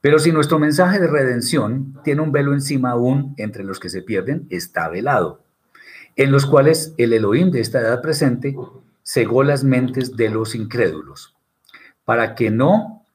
[0.00, 4.02] Pero si nuestro mensaje de redención tiene un velo encima aún entre los que se
[4.02, 5.42] pierden, está velado,
[6.16, 8.56] en los cuales el Elohim de esta edad presente
[9.02, 11.34] cegó las mentes de los incrédulos,
[12.04, 13.05] para que no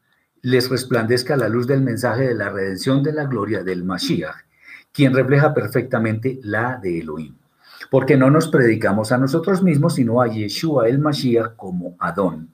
[0.42, 4.46] les resplandezca la luz del mensaje de la redención de la gloria del Mashiach,
[4.92, 7.36] quien refleja perfectamente la de Elohim.
[7.90, 12.50] Porque no nos predicamos a nosotros mismos, sino a Yeshua el Mashiach como Adón,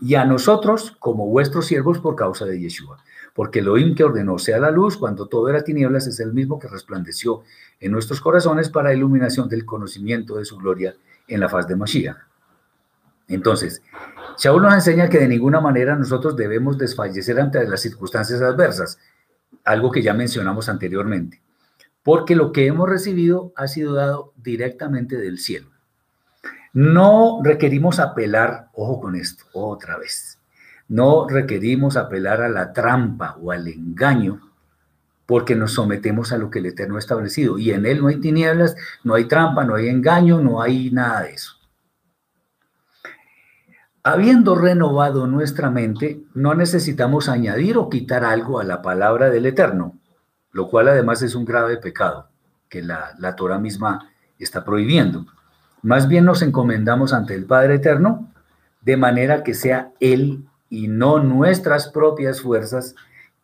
[0.00, 2.98] y a nosotros como vuestros siervos por causa de Yeshua.
[3.34, 6.68] Porque Elohim que ordenó sea la luz cuando todo era tinieblas es el mismo que
[6.68, 7.42] resplandeció
[7.78, 10.94] en nuestros corazones para iluminación del conocimiento de su gloria
[11.28, 12.29] en la faz de Mashiach.
[13.30, 13.80] Entonces,
[14.38, 18.98] Shaul nos enseña que de ninguna manera nosotros debemos desfallecer ante las circunstancias adversas,
[19.64, 21.40] algo que ya mencionamos anteriormente,
[22.02, 25.70] porque lo que hemos recibido ha sido dado directamente del cielo.
[26.72, 30.38] No requerimos apelar, ojo con esto, otra vez,
[30.88, 34.40] no requerimos apelar a la trampa o al engaño
[35.24, 37.56] porque nos sometemos a lo que el Eterno ha establecido.
[37.56, 38.74] Y en Él no hay tinieblas,
[39.04, 41.59] no hay trampa, no hay engaño, no hay nada de eso.
[44.02, 49.98] Habiendo renovado nuestra mente, no necesitamos añadir o quitar algo a la palabra del Eterno,
[50.52, 52.28] lo cual además es un grave pecado
[52.70, 55.26] que la, la Torah misma está prohibiendo.
[55.82, 58.32] Más bien nos encomendamos ante el Padre Eterno,
[58.80, 62.94] de manera que sea Él y no nuestras propias fuerzas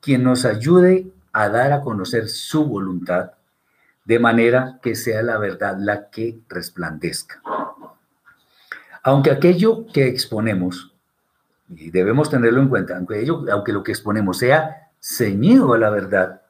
[0.01, 3.33] quien nos ayude a dar a conocer su voluntad,
[4.07, 7.43] de manera que sea la verdad la que resplandezca.
[9.07, 10.93] Aunque aquello que exponemos,
[11.69, 16.43] y debemos tenerlo en cuenta, aunque, aunque lo que exponemos sea ceñido a la verdad,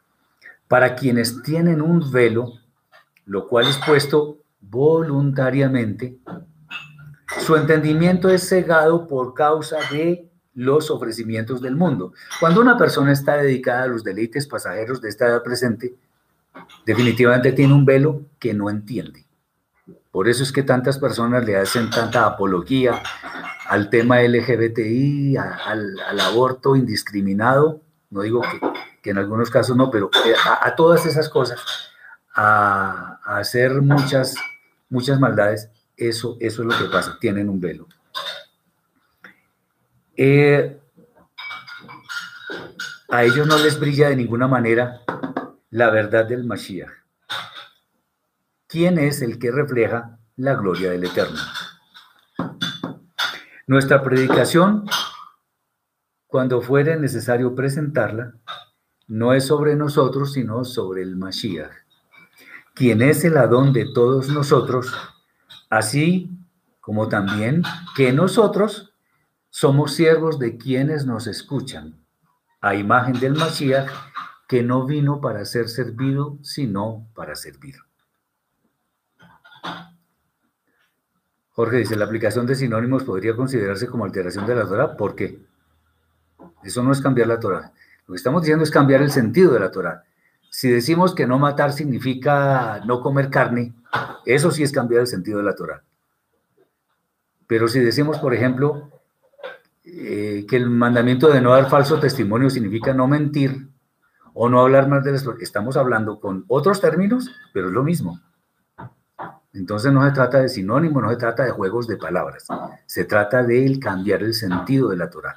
[0.66, 2.54] para quienes tienen un velo,
[3.26, 6.16] lo cual es puesto voluntariamente,
[7.40, 12.14] su entendimiento es cegado por causa de los ofrecimientos del mundo.
[12.40, 15.94] Cuando una persona está dedicada a los deleites pasajeros de esta edad presente,
[16.86, 19.25] definitivamente tiene un velo que no entiende.
[20.16, 23.02] Por eso es que tantas personas le hacen tanta apología
[23.68, 28.40] al tema LGBTI, al, aborto indiscriminado, no digo
[29.02, 31.60] que, en algunos casos no, pero eh, a, todas esas cosas,
[32.34, 34.36] a, hacer muchas,
[34.88, 37.86] muchas maldades, eso, eso es lo que pasa, tienen un velo.
[40.16, 40.80] Eh,
[43.10, 45.02] a ellos no les brilla de ninguna manera
[45.68, 47.05] la verdad del Mashiach.
[48.68, 51.38] ¿Quién es el que refleja la gloria del Eterno?
[53.68, 54.84] Nuestra predicación,
[56.26, 58.34] cuando fuere necesario presentarla,
[59.06, 61.70] no es sobre nosotros, sino sobre el Mashiach,
[62.74, 64.92] quien es el Adón de todos nosotros,
[65.70, 66.28] así
[66.80, 67.62] como también
[67.94, 68.92] que nosotros
[69.48, 72.04] somos siervos de quienes nos escuchan,
[72.60, 73.88] a imagen del Mashiach,
[74.48, 77.85] que no vino para ser servido, sino para servir.
[81.50, 84.96] Jorge dice, la aplicación de sinónimos podría considerarse como alteración de la Torah.
[84.96, 85.40] ¿Por qué?
[86.62, 87.72] Eso no es cambiar la Torah.
[88.06, 90.04] Lo que estamos diciendo es cambiar el sentido de la Torah.
[90.50, 93.74] Si decimos que no matar significa no comer carne,
[94.24, 95.82] eso sí es cambiar el sentido de la Torah.
[97.46, 98.90] Pero si decimos, por ejemplo,
[99.84, 103.68] eh, que el mandamiento de no dar falso testimonio significa no mentir
[104.34, 108.20] o no hablar más de las estamos hablando con otros términos, pero es lo mismo.
[109.56, 112.46] Entonces no se trata de sinónimo, no se trata de juegos de palabras,
[112.84, 115.36] se trata de cambiar el sentido de la Torah.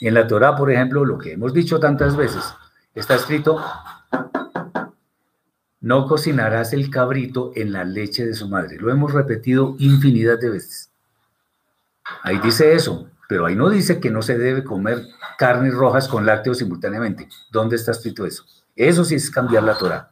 [0.00, 2.42] En la Torah, por ejemplo, lo que hemos dicho tantas veces,
[2.94, 3.62] está escrito,
[5.80, 8.78] no cocinarás el cabrito en la leche de su madre.
[8.78, 10.90] Lo hemos repetido infinidad de veces.
[12.22, 15.02] Ahí dice eso, pero ahí no dice que no se debe comer
[15.36, 17.28] carnes rojas con lácteos simultáneamente.
[17.50, 18.44] ¿Dónde está escrito eso?
[18.74, 20.10] Eso sí es cambiar la Torah.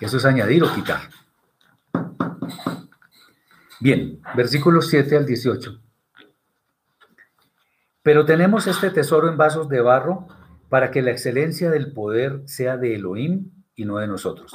[0.00, 1.00] Eso es añadir o quitar.
[3.84, 5.78] Bien, versículos 7 al 18.
[8.02, 10.26] Pero tenemos este tesoro en vasos de barro
[10.70, 14.52] para que la excelencia del poder sea de Elohim y no de nosotros.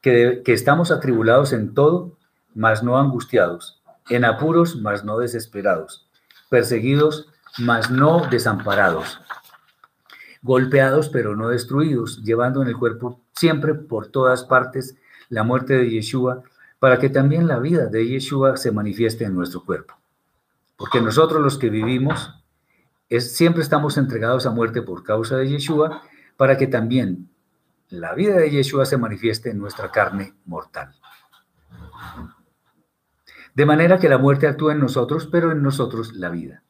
[0.00, 2.16] Que, que estamos atribulados en todo,
[2.54, 6.08] mas no angustiados, en apuros, mas no desesperados
[6.48, 9.20] perseguidos, mas no desamparados,
[10.42, 14.96] golpeados, pero no destruidos, llevando en el cuerpo siempre por todas partes
[15.30, 16.42] la muerte de Yeshua,
[16.82, 19.94] para que también la vida de Yeshua se manifieste en nuestro cuerpo.
[20.76, 22.34] Porque nosotros los que vivimos
[23.20, 26.02] siempre estamos entregados a muerte por causa de Yeshua,
[26.36, 27.30] para que también
[27.88, 30.92] la vida de Yeshua se manifieste en nuestra carne mortal.
[33.54, 36.64] De manera que la muerte actúa en nosotros, pero en nosotros la vida.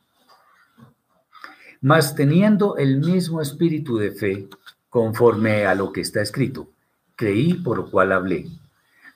[1.80, 4.48] Mas teniendo el mismo espíritu de fe,
[4.90, 6.68] conforme a lo que está escrito,
[7.16, 8.46] creí por lo cual hablé.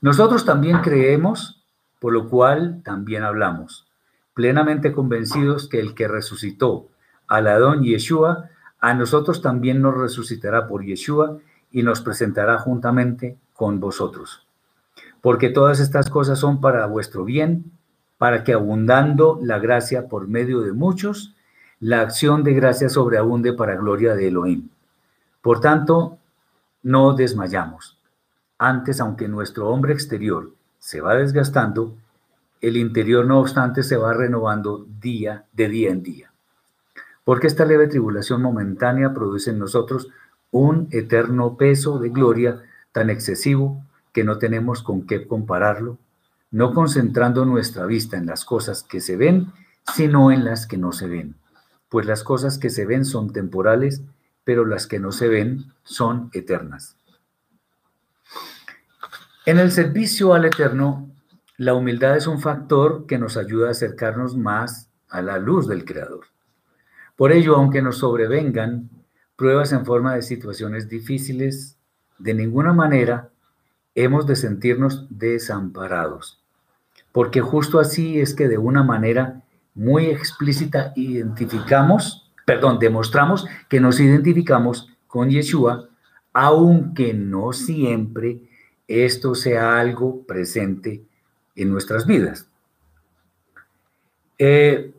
[0.00, 1.64] Nosotros también creemos,
[2.00, 3.86] por lo cual también hablamos,
[4.34, 6.88] plenamente convencidos que el que resucitó
[7.26, 11.38] al Adón Yeshua, a nosotros también nos resucitará por Yeshua
[11.70, 14.46] y nos presentará juntamente con vosotros
[15.26, 17.72] porque todas estas cosas son para vuestro bien,
[18.16, 21.34] para que abundando la gracia por medio de muchos,
[21.80, 24.68] la acción de gracia sobreabunde para gloria de Elohim.
[25.42, 26.18] Por tanto,
[26.84, 27.95] no desmayamos.
[28.58, 31.96] Antes, aunque nuestro hombre exterior se va desgastando,
[32.60, 36.32] el interior no obstante se va renovando día de día en día.
[37.24, 40.08] Porque esta leve tribulación momentánea produce en nosotros
[40.50, 45.98] un eterno peso de gloria tan excesivo que no tenemos con qué compararlo,
[46.50, 49.52] no concentrando nuestra vista en las cosas que se ven,
[49.94, 51.34] sino en las que no se ven.
[51.90, 54.02] Pues las cosas que se ven son temporales,
[54.44, 56.96] pero las que no se ven son eternas.
[59.46, 61.08] En el servicio al Eterno,
[61.56, 65.84] la humildad es un factor que nos ayuda a acercarnos más a la luz del
[65.84, 66.24] Creador.
[67.14, 68.90] Por ello, aunque nos sobrevengan
[69.36, 71.78] pruebas en forma de situaciones difíciles,
[72.18, 73.30] de ninguna manera
[73.94, 76.42] hemos de sentirnos desamparados,
[77.12, 79.44] porque justo así es que de una manera
[79.76, 85.88] muy explícita identificamos, perdón, demostramos que nos identificamos con Yeshua,
[86.32, 88.40] aunque no siempre
[88.88, 91.04] esto sea algo presente
[91.54, 92.48] en nuestras vidas.
[94.38, 94.92] Eh,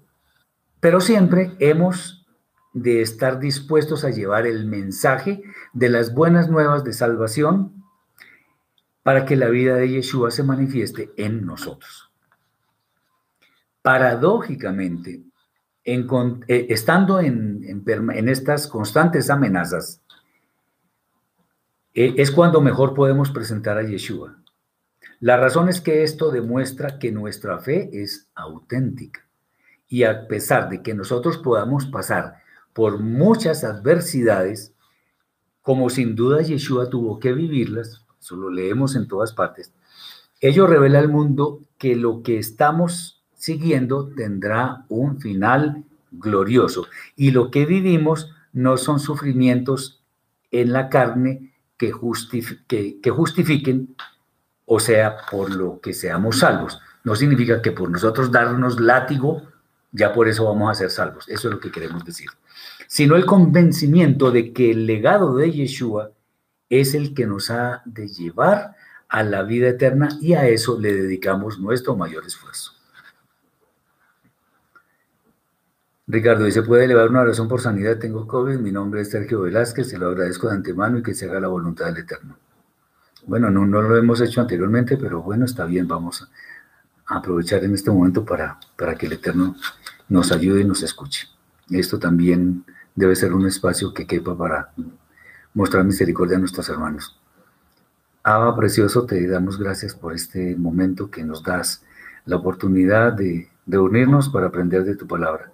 [0.79, 2.25] pero siempre hemos
[2.73, 5.41] de estar dispuestos a llevar el mensaje
[5.73, 7.83] de las buenas nuevas de salvación
[9.03, 12.11] para que la vida de Yeshua se manifieste en nosotros.
[13.81, 15.23] Paradójicamente,
[15.85, 17.83] eh, estando en,
[18.27, 20.01] estas constantes amenazas,
[21.97, 24.37] eh, es cuando mejor podemos presentar a Yeshua.
[25.19, 29.27] La razón es que esto demuestra que nuestra fe es auténtica.
[29.87, 32.35] Y a pesar de que nosotros podamos pasar
[32.73, 34.75] por muchas adversidades,
[35.63, 39.73] como sin duda Yeshua tuvo que vivirlas, eso lo leemos en todas partes,
[40.39, 46.85] ello revela al mundo que lo que estamos siguiendo tendrá un final glorioso
[47.15, 50.03] y lo que vivimos no son sufrimientos
[50.51, 51.93] en la carne que,
[53.01, 53.95] que justifiquen,
[54.65, 56.79] o sea, por lo que seamos salvos.
[57.03, 59.43] No significa que por nosotros darnos látigo
[59.91, 61.27] ya por eso vamos a ser salvos.
[61.27, 62.29] Eso es lo que queremos decir.
[62.87, 66.11] Sino el convencimiento de que el legado de Yeshua
[66.69, 68.75] es el que nos ha de llevar
[69.09, 72.73] a la vida eterna y a eso le dedicamos nuestro mayor esfuerzo.
[76.09, 77.97] Ricardo dice, ¿puede elevar una oración por sanidad?
[77.97, 81.29] Tengo COVID, mi nombre es Sergio Velázquez, se lo agradezco de antemano y que se
[81.29, 82.37] haga la voluntad del Eterno.
[83.25, 87.91] Bueno, no, lo hemos hecho anteriormente, pero bueno, está bien, vamos a, aprovechar en este
[87.91, 89.57] momento para, para que el Eterno
[90.07, 91.27] nos ayude y nos escuche.
[91.69, 92.63] Esto también
[92.95, 94.71] debe ser un espacio que quepa para
[95.53, 97.19] mostrar misericordia a nuestros hermanos.
[98.23, 101.83] Abba precioso, te damos gracias por este momento que nos das
[102.23, 105.51] la oportunidad de, de unirnos para aprender de tu palabra.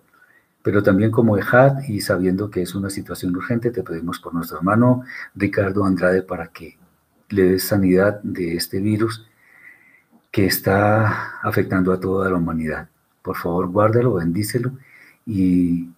[0.64, 4.58] Pero también como Ejad y sabiendo que es una situación urgente, te pedimos por nuestro
[4.58, 5.04] hermano
[5.36, 6.78] Ricardo Andrade para que
[7.30, 9.28] le des sanidad de este virus
[10.32, 12.88] que está afectando a toda la humanidad.
[13.22, 14.72] Por favor, guárdalo, bendícelo
[15.26, 15.90] y,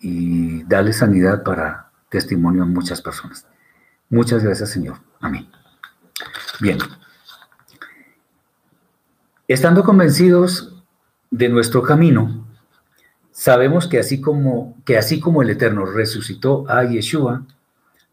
[0.00, 3.46] y dale sanidad para testimonio a muchas personas.
[4.08, 4.98] Muchas gracias, Señor.
[5.20, 5.48] Amén.
[6.60, 6.78] Bien.
[9.48, 10.82] Estando convencidos
[11.30, 12.46] de nuestro camino,
[13.32, 17.44] sabemos que así como, que así como el Eterno resucitó a Yeshua,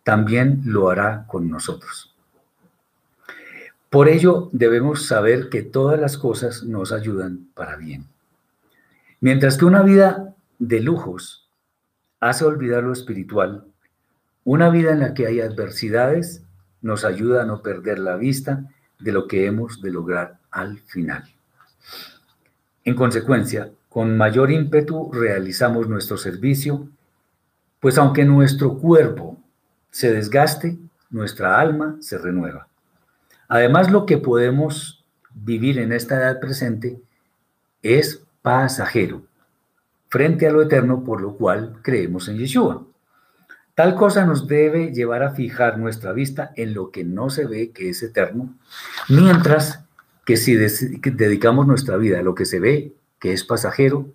[0.03, 2.15] también lo hará con nosotros.
[3.89, 8.05] Por ello debemos saber que todas las cosas nos ayudan para bien.
[9.19, 11.49] Mientras que una vida de lujos
[12.19, 13.65] hace olvidar lo espiritual,
[14.43, 16.43] una vida en la que hay adversidades
[16.81, 18.65] nos ayuda a no perder la vista
[18.99, 21.23] de lo que hemos de lograr al final.
[22.83, 26.87] En consecuencia, con mayor ímpetu realizamos nuestro servicio,
[27.79, 29.37] pues aunque nuestro cuerpo
[29.89, 30.77] se desgaste,
[31.09, 32.67] nuestra alma se renueva.
[33.47, 35.03] Además, lo que podemos
[35.33, 36.99] vivir en esta edad presente
[37.81, 39.23] es pasajero,
[40.07, 42.85] frente a lo eterno, por lo cual creemos en Yeshua.
[43.73, 47.71] Tal cosa nos debe llevar a fijar nuestra vista en lo que no se ve
[47.71, 48.53] que es eterno,
[49.07, 49.83] mientras
[50.25, 54.13] que si dedicamos nuestra vida a lo que se ve que es pasajero,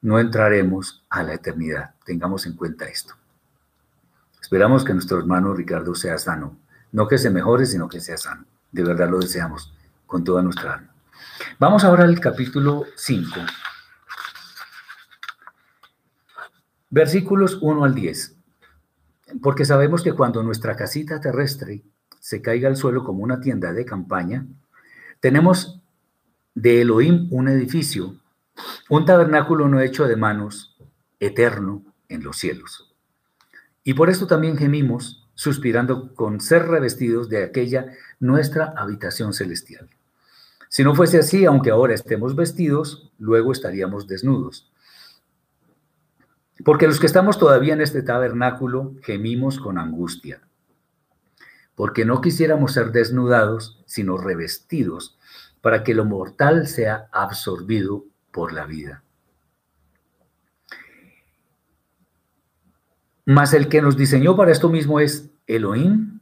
[0.00, 1.94] no entraremos a la eternidad.
[2.04, 3.14] Tengamos en cuenta esto.
[4.40, 6.56] Esperamos que nuestro hermano Ricardo sea sano,
[6.90, 8.44] no que se mejore, sino que sea sano.
[8.70, 9.72] De verdad lo deseamos
[10.06, 10.94] con toda nuestra alma.
[11.58, 13.30] Vamos ahora al capítulo 5.
[16.90, 18.36] Versículos 1 al 10.
[19.40, 21.82] Porque sabemos que cuando nuestra casita terrestre
[22.20, 24.46] se caiga al suelo como una tienda de campaña,
[25.20, 25.80] tenemos
[26.54, 28.16] de Elohim un edificio,
[28.88, 30.76] un tabernáculo no hecho de manos,
[31.20, 32.94] eterno en los cielos.
[33.84, 37.86] Y por esto también gemimos suspirando con ser revestidos de aquella
[38.20, 39.88] nuestra habitación celestial.
[40.68, 44.72] Si no fuese así, aunque ahora estemos vestidos, luego estaríamos desnudos.
[46.64, 50.40] Porque los que estamos todavía en este tabernáculo gemimos con angustia,
[51.74, 55.18] porque no quisiéramos ser desnudados, sino revestidos,
[55.60, 59.02] para que lo mortal sea absorbido por la vida.
[63.24, 66.18] Mas el que nos diseñó para esto mismo es Elohim,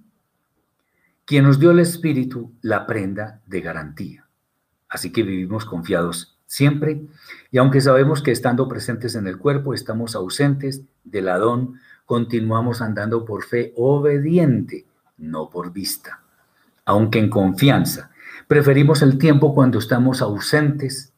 [1.25, 4.27] quien nos dio el espíritu, la prenda de garantía.
[4.89, 7.03] Así que vivimos confiados siempre,
[7.53, 13.25] y aunque sabemos que estando presentes en el cuerpo estamos ausentes del Adón, continuamos andando
[13.25, 14.85] por fe obediente,
[15.17, 16.21] no por vista.
[16.85, 18.11] Aunque en confianza,
[18.49, 21.10] preferimos el tiempo cuando estamos ausentes,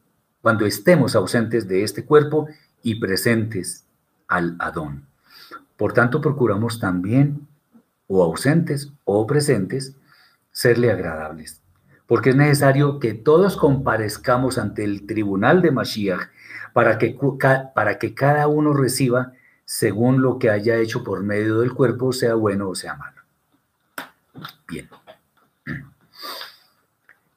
[0.42, 2.48] cuando estemos ausentes de este cuerpo
[2.82, 3.86] y presentes
[4.28, 5.06] al Adón.
[5.76, 7.46] Por tanto, procuramos también,
[8.06, 9.96] o ausentes o presentes,
[10.50, 11.62] serle agradables
[12.12, 16.28] porque es necesario que todos comparezcamos ante el tribunal de Mashiach
[16.74, 17.16] para que,
[17.74, 19.32] para que cada uno reciba
[19.64, 23.22] según lo que haya hecho por medio del cuerpo, sea bueno o sea malo.
[24.68, 24.90] Bien.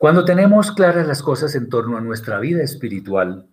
[0.05, 3.47] Cuando tenemos claras las cosas en torno a nuestra vida espiritual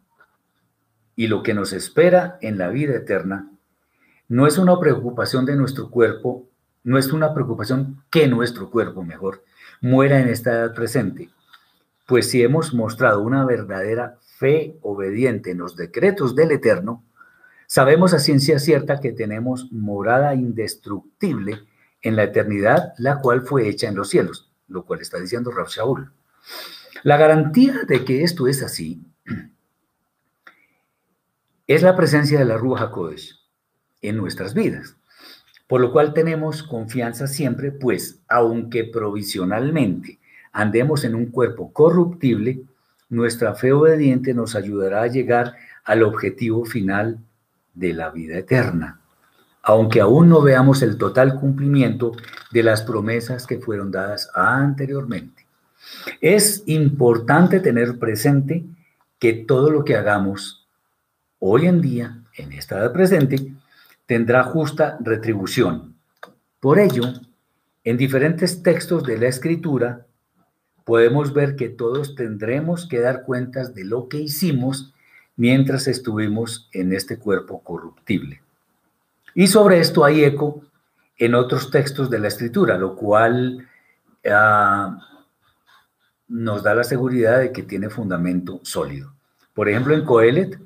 [1.17, 3.51] y lo que nos espera en la vida eterna,
[4.29, 6.47] no es una preocupación de nuestro cuerpo,
[6.85, 9.43] no es una preocupación que nuestro cuerpo, mejor,
[9.81, 11.31] muera en esta edad presente.
[12.07, 17.03] Pues si hemos mostrado una verdadera fe obediente en los decretos del Eterno,
[17.67, 21.61] sabemos a ciencia cierta que tenemos morada indestructible
[22.03, 25.69] en la eternidad, la cual fue hecha en los cielos, lo cual está diciendo Rav
[25.69, 26.13] Shaul.
[27.03, 29.03] La garantía de que esto es así
[31.67, 33.39] es la presencia de la Ruach HaKodesh
[34.03, 34.97] en nuestras vidas
[35.73, 40.19] por lo cual tenemos confianza siempre, pues aunque provisionalmente
[40.53, 42.61] andemos en un cuerpo corruptible,
[43.09, 45.55] nuestra fe obediente nos ayudará a llegar
[45.85, 47.21] al objetivo final
[47.73, 49.01] de la vida eterna,
[49.63, 52.13] aunque aún no veamos el total cumplimiento
[52.51, 55.42] de las promesas que fueron dadas anteriormente.
[56.21, 58.65] Es importante tener presente
[59.19, 60.67] que todo lo que hagamos
[61.39, 63.53] hoy en día, en esta edad presente,
[64.07, 65.95] tendrá justa retribución.
[66.61, 67.05] Por ello,
[67.85, 70.07] en diferentes textos de la escritura,
[70.85, 74.93] podemos ver que todos tendremos que dar cuentas de lo que hicimos
[75.37, 78.43] mientras estuvimos en este cuerpo corruptible.
[79.35, 80.63] Y sobre esto hay eco
[81.17, 83.67] en otros textos de la escritura, lo cual
[84.31, 84.99] ah,
[86.33, 89.15] nos da la seguridad de que tiene fundamento sólido.
[89.53, 90.59] Por ejemplo, en Coelet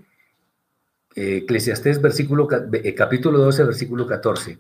[1.17, 4.59] Eclesiastés versículo, eh, capítulo 12, versículo 14.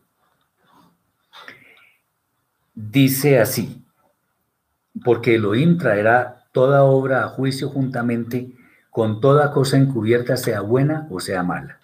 [2.74, 3.84] Dice así,
[5.04, 8.52] porque Elohim traerá toda obra a juicio juntamente
[8.90, 11.78] con toda cosa encubierta, sea buena o sea mala.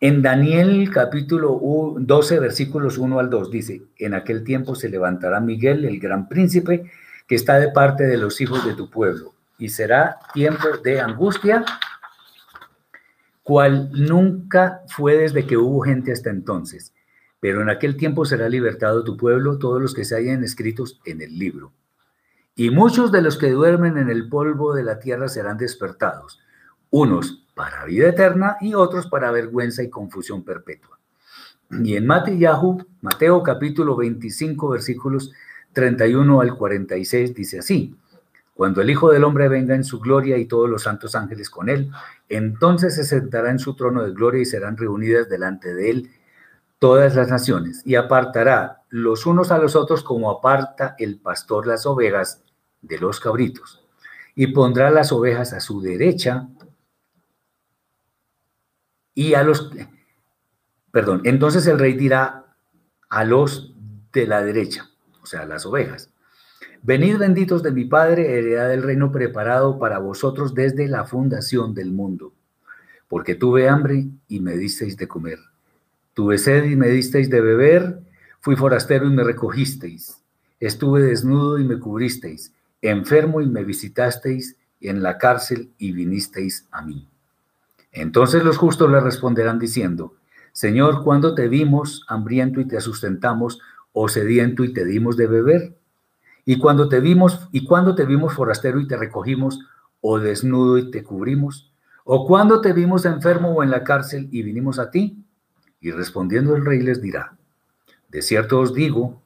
[0.00, 1.60] En Daniel capítulo
[1.98, 6.88] 12, versículos 1 al 2 dice, en aquel tiempo se levantará Miguel, el gran príncipe,
[7.28, 11.64] que está de parte de los hijos de tu pueblo, y será tiempo de angustia
[13.42, 16.92] cual nunca fue desde que hubo gente hasta entonces.
[17.40, 21.22] Pero en aquel tiempo será libertado tu pueblo, todos los que se hayan escritos en
[21.22, 21.72] el libro.
[22.54, 26.40] Y muchos de los que duermen en el polvo de la tierra serán despertados,
[26.90, 30.98] unos para vida eterna y otros para vergüenza y confusión perpetua.
[31.70, 35.32] Y en Mateo, Mateo capítulo 25, versículos
[35.78, 37.94] 31 al 46 dice así,
[38.52, 41.68] cuando el Hijo del Hombre venga en su gloria y todos los santos ángeles con
[41.68, 41.92] él,
[42.28, 46.10] entonces se sentará en su trono de gloria y serán reunidas delante de él
[46.80, 51.86] todas las naciones y apartará los unos a los otros como aparta el pastor las
[51.86, 52.42] ovejas
[52.82, 53.84] de los cabritos
[54.34, 56.48] y pondrá las ovejas a su derecha
[59.14, 59.70] y a los
[60.90, 62.46] perdón, entonces el rey dirá
[63.08, 63.72] a los
[64.12, 64.90] de la derecha,
[65.28, 66.10] sea, las ovejas,
[66.82, 71.92] Venid benditos de mi Padre, heredad del reino preparado para vosotros desde la fundación del
[71.92, 72.32] mundo.
[73.08, 75.38] Porque tuve hambre y me disteis de comer.
[76.14, 78.00] Tuve sed y me disteis de beber.
[78.40, 80.22] Fui forastero y me recogisteis.
[80.60, 82.52] Estuve desnudo y me cubristeis.
[82.80, 84.56] Enfermo y me visitasteis.
[84.80, 87.08] En la cárcel y vinisteis a mí.
[87.90, 90.14] Entonces los justos le responderán diciendo,
[90.52, 93.60] Señor, ¿cuándo te vimos hambriento y te sustentamos,
[94.00, 95.76] o sediento y te dimos de beber?
[96.44, 99.60] Y cuando te vimos, y cuando te vimos forastero y te recogimos,
[100.00, 101.72] o desnudo y te cubrimos,
[102.04, 105.22] o cuando te vimos enfermo o en la cárcel y vinimos a ti.
[105.80, 107.36] Y respondiendo el rey les dirá,
[108.08, 109.20] de cierto os digo,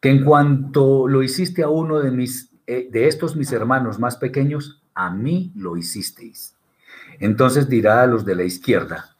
[0.00, 4.16] que en cuanto lo hiciste a uno de mis eh, de estos mis hermanos más
[4.16, 6.56] pequeños, a mí lo hicisteis.
[7.20, 9.15] Entonces dirá a los de la izquierda,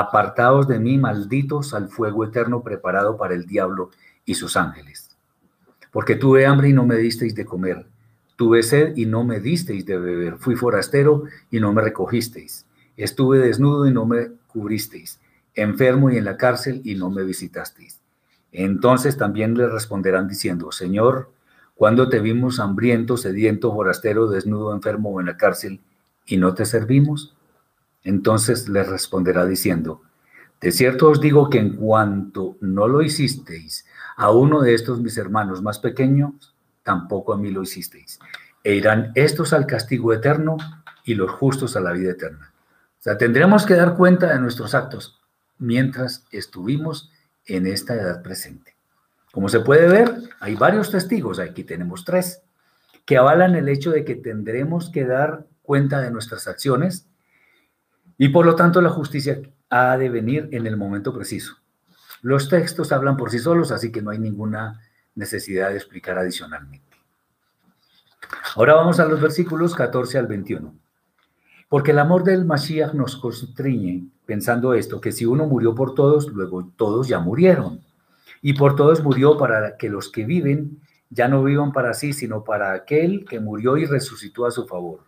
[0.00, 3.90] apartaos de mí, malditos, al fuego eterno preparado para el diablo
[4.24, 5.14] y sus ángeles
[5.94, 7.86] porque tuve hambre y no me disteis de comer,
[8.34, 10.38] Tuve sed y no me disteis de beber.
[10.38, 11.22] Fui forastero
[11.52, 12.66] y no me recogisteis.
[12.96, 15.20] Estuve desnudo y no me cubristeis.
[15.54, 18.00] Enfermo y en la cárcel y no me visitasteis.
[18.50, 21.30] Entonces también le responderán diciendo, Señor,
[21.76, 25.80] cuando te vimos hambriento, sediento, forastero, desnudo, enfermo o en la cárcel
[26.26, 27.36] y no te servimos?
[28.04, 30.02] Entonces le responderá diciendo,
[30.60, 33.86] de cierto os digo que en cuanto no lo hicisteis
[34.16, 38.18] a uno de estos mis hermanos más pequeños, tampoco a mí lo hicisteis.
[38.62, 40.56] E irán estos al castigo eterno
[41.04, 42.52] y los justos a la vida eterna.
[42.98, 45.20] O sea, tendremos que dar cuenta de nuestros actos
[45.58, 47.10] mientras estuvimos
[47.46, 48.74] en esta edad presente.
[49.32, 52.42] Como se puede ver, hay varios testigos, aquí tenemos tres,
[53.04, 57.06] que avalan el hecho de que tendremos que dar cuenta de nuestras acciones
[58.18, 61.56] y por lo tanto la justicia ha de venir en el momento preciso.
[62.22, 64.80] Los textos hablan por sí solos, así que no hay ninguna
[65.14, 66.96] necesidad de explicar adicionalmente.
[68.56, 70.74] Ahora vamos a los versículos 14 al 21.
[71.68, 76.28] Porque el amor del Mashiach nos constriñe pensando esto, que si uno murió por todos,
[76.28, 77.80] luego todos ya murieron.
[78.42, 80.80] Y por todos murió para que los que viven
[81.10, 85.00] ya no vivan para sí, sino para aquel que murió y resucitó a su favor.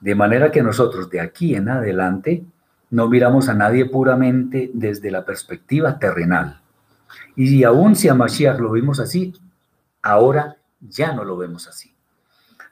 [0.00, 2.44] De manera que nosotros de aquí en adelante
[2.90, 6.60] no miramos a nadie puramente desde la perspectiva terrenal.
[7.36, 9.34] Y aún si a Mashiach lo vimos así,
[10.02, 11.94] ahora ya no lo vemos así.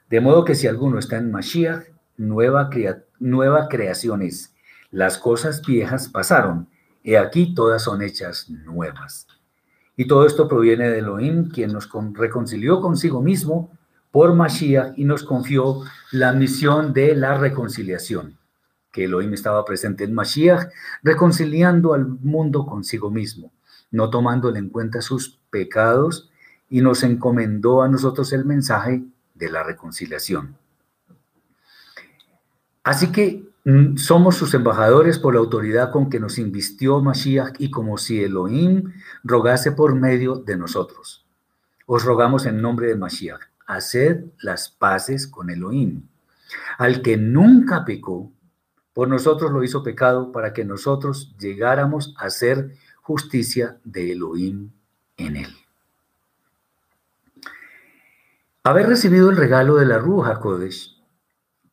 [0.09, 1.83] De modo que si alguno está en Mashiach,
[2.17, 2.69] nueva,
[3.19, 4.53] nueva creación es.
[4.91, 6.67] Las cosas viejas pasaron,
[7.03, 9.27] y aquí todas son hechas nuevas.
[9.95, 13.71] Y todo esto proviene de Elohim, quien nos reconcilió consigo mismo
[14.11, 15.81] por Mashiach y nos confió
[16.11, 18.37] la misión de la reconciliación,
[18.91, 20.69] que Elohim estaba presente en Mashiach,
[21.03, 23.51] reconciliando al mundo consigo mismo,
[23.91, 26.29] no tomándole en cuenta sus pecados,
[26.69, 29.03] y nos encomendó a nosotros el mensaje
[29.33, 30.55] de la reconciliación.
[32.83, 37.71] Así que mm, somos sus embajadores por la autoridad con que nos invistió Mashiach y
[37.71, 41.25] como si Elohim rogase por medio de nosotros.
[41.85, 46.07] Os rogamos en nombre de Mashiach haced las paces con Elohim.
[46.79, 48.31] Al que nunca pecó,
[48.93, 54.71] por nosotros lo hizo pecado para que nosotros llegáramos a ser justicia de Elohim
[55.17, 55.55] en él.
[58.63, 60.99] Haber recibido el regalo de la Ruja Kodesh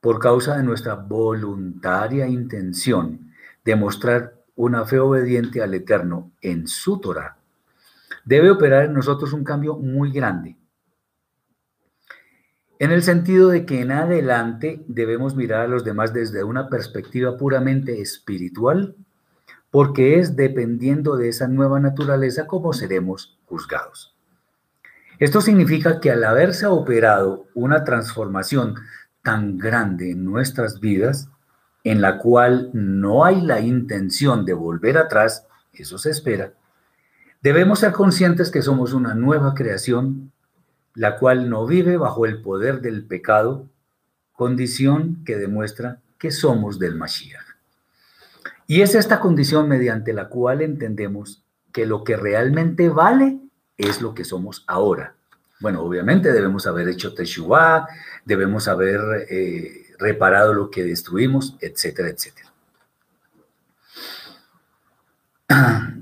[0.01, 3.32] por causa de nuestra voluntaria intención
[3.64, 7.39] de mostrar una fe obediente al Eterno en su Torah,
[8.24, 10.56] debe operar en nosotros un cambio muy grande
[12.78, 17.36] en el sentido de que en adelante debemos mirar a los demás desde una perspectiva
[17.36, 18.94] puramente espiritual,
[19.70, 24.15] porque es dependiendo de esa nueva naturaleza como seremos juzgados.
[25.19, 28.74] Esto significa que al haberse operado una transformación
[29.23, 31.31] tan grande en nuestras vidas,
[31.85, 36.53] en la cual no hay la intención de volver atrás, eso se espera,
[37.40, 40.32] debemos ser conscientes que somos una nueva creación
[40.97, 43.68] la cual no vive bajo el poder del pecado,
[44.32, 47.44] condición que demuestra que somos del Mashiach.
[48.66, 53.39] Y es esta condición mediante la cual entendemos que lo que realmente vale
[53.77, 55.14] es lo que somos ahora.
[55.60, 57.86] Bueno, obviamente debemos haber hecho Teshuvah,
[58.24, 62.52] debemos haber eh, reparado lo que destruimos, etcétera, etcétera.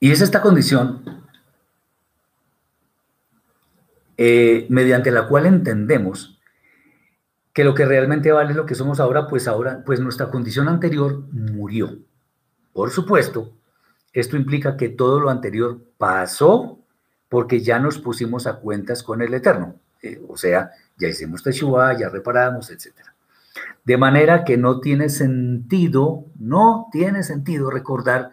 [0.00, 1.13] Y es esta condición
[4.16, 6.38] eh, mediante la cual entendemos
[7.52, 11.24] que lo que realmente vale lo que somos ahora, pues ahora, pues nuestra condición anterior
[11.32, 11.98] murió.
[12.72, 13.52] Por supuesto,
[14.12, 16.80] esto implica que todo lo anterior pasó
[17.28, 19.76] porque ya nos pusimos a cuentas con el Eterno.
[20.02, 22.92] Eh, o sea, ya hicimos Teshuvah, ya reparamos, etc.
[23.84, 28.32] De manera que no tiene sentido, no tiene sentido recordar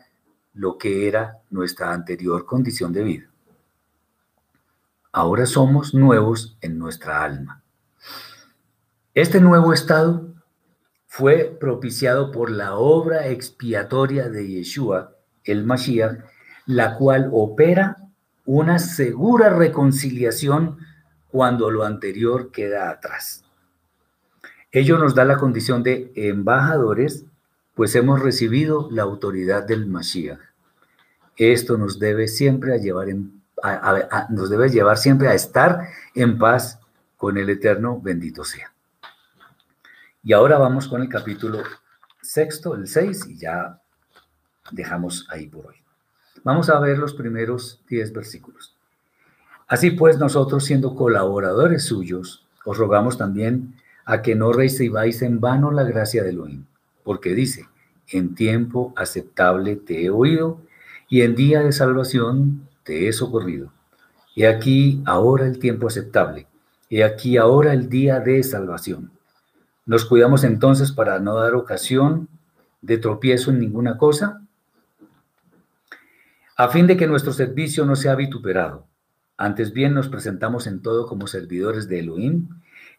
[0.53, 3.30] lo que era nuestra anterior condición de vida.
[5.13, 7.61] Ahora somos nuevos en nuestra alma.
[9.13, 10.33] Este nuevo estado
[11.05, 16.19] fue propiciado por la obra expiatoria de Yeshua, el Mashiach,
[16.65, 17.97] la cual opera
[18.45, 20.77] una segura reconciliación
[21.27, 23.43] cuando lo anterior queda atrás.
[24.71, 27.25] Ello nos da la condición de embajadores,
[27.75, 30.39] pues hemos recibido la autoridad del Mashiach.
[31.35, 33.40] Esto nos debe siempre a llevar en
[34.29, 36.79] nos debe llevar siempre a estar en paz
[37.17, 38.73] con el Eterno, bendito sea.
[40.23, 41.63] Y ahora vamos con el capítulo
[42.21, 43.79] sexto, el seis, y ya
[44.71, 45.75] dejamos ahí por hoy.
[46.43, 48.75] Vamos a ver los primeros diez versículos.
[49.67, 53.75] Así pues, nosotros siendo colaboradores suyos, os rogamos también
[54.05, 56.65] a que no recibáis en vano la gracia de Elohim,
[57.03, 57.67] porque dice,
[58.07, 60.59] en tiempo aceptable te he oído
[61.07, 63.71] y en día de salvación te he socorrido.
[64.35, 66.47] He aquí ahora el tiempo aceptable,
[66.89, 69.11] he aquí ahora el día de salvación.
[69.85, 72.29] Nos cuidamos entonces para no dar ocasión
[72.81, 74.41] de tropiezo en ninguna cosa,
[76.55, 78.85] a fin de que nuestro servicio no sea vituperado.
[79.37, 82.49] Antes bien nos presentamos en todo como servidores de Elohim,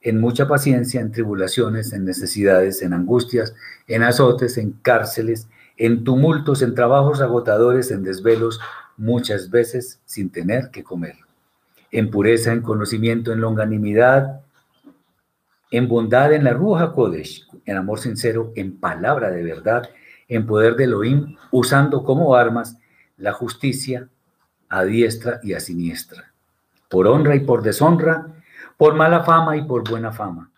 [0.01, 3.55] en mucha paciencia, en tribulaciones, en necesidades, en angustias,
[3.87, 8.61] en azotes, en cárceles, en tumultos, en trabajos agotadores, en desvelos,
[8.97, 11.17] muchas veces sin tener que comer.
[11.91, 14.43] En pureza, en conocimiento, en longanimidad,
[15.71, 19.89] en bondad, en la Ruja Kodesh, en amor sincero, en palabra de verdad,
[20.29, 22.77] en poder de Elohim, usando como armas
[23.17, 24.09] la justicia
[24.69, 26.33] a diestra y a siniestra,
[26.89, 28.27] por honra y por deshonra,
[28.77, 30.51] por mala fama y por buena fama,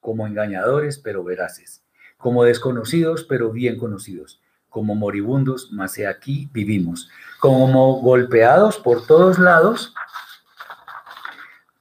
[0.00, 1.82] como engañadores pero veraces,
[2.16, 7.08] como desconocidos pero bien conocidos, como moribundos, mas he aquí vivimos,
[7.44, 9.92] como golpeados por todos lados,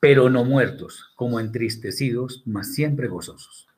[0.02, 3.70] pero no muertos, como entristecidos, mas siempre gozosos,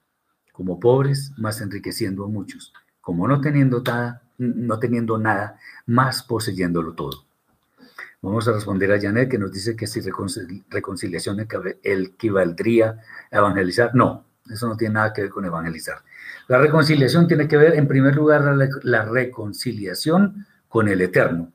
[0.51, 6.93] como pobres, mas enriqueciendo a muchos, como no teniendo nada, no teniendo nada, más poseyéndolo
[6.93, 7.23] todo.
[8.19, 10.01] Vamos a responder a Janet que nos dice que si
[10.71, 11.47] reconciliación
[11.83, 12.99] equivaldría
[13.29, 13.93] a evangelizar.
[13.93, 15.99] No, eso no tiene nada que ver con evangelizar.
[16.47, 21.51] La reconciliación tiene que ver, en primer lugar, la, la reconciliación con el Eterno.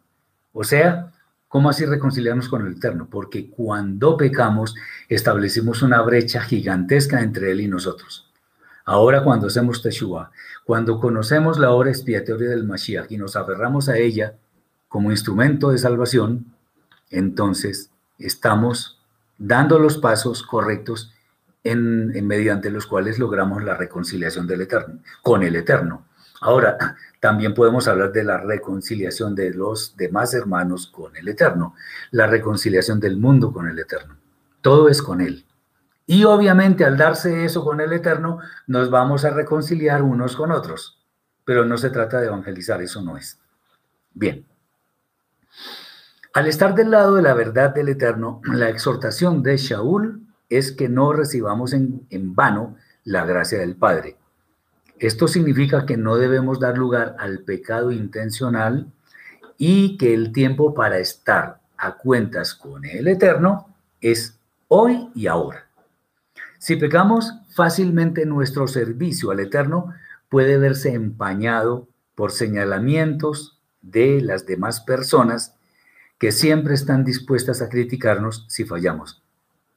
[0.52, 1.12] O sea,
[1.48, 3.08] ¿cómo así reconciliarnos con el Eterno?
[3.10, 4.74] Porque cuando pecamos,
[5.08, 8.30] establecimos una brecha gigantesca entre Él y nosotros.
[8.84, 10.32] Ahora cuando hacemos Teshua,
[10.64, 14.34] cuando conocemos la hora expiatoria del Mashiach y nos aferramos a ella
[14.88, 16.46] como instrumento de salvación,
[17.10, 19.00] entonces estamos
[19.38, 21.12] dando los pasos correctos
[21.64, 26.06] en, mediante los cuales logramos la reconciliación del Eterno, con el Eterno.
[26.40, 31.74] Ahora, también podemos hablar de la reconciliación de los demás hermanos con el Eterno,
[32.10, 34.16] la reconciliación del mundo con el Eterno.
[34.62, 35.44] Todo es con Él.
[36.06, 40.98] Y obviamente al darse eso con el Eterno, nos vamos a reconciliar unos con otros.
[41.44, 43.38] Pero no se trata de evangelizar, eso no es.
[44.14, 44.46] Bien.
[46.32, 50.88] Al estar del lado de la verdad del Eterno, la exhortación de Shaul es que
[50.88, 54.16] no recibamos en, en, vano la gracia del Padre.
[55.00, 58.92] Esto significa que no debemos dar lugar al pecado intencional
[59.56, 65.66] y que el tiempo para estar a cuentas con el Eterno es hoy y ahora.
[66.58, 69.94] Si pecamos, fácilmente nuestro servicio al Eterno
[70.28, 75.56] puede verse empañado por señalamientos de las demás personas
[76.18, 79.19] que siempre están dispuestas a criticarnos si fallamos.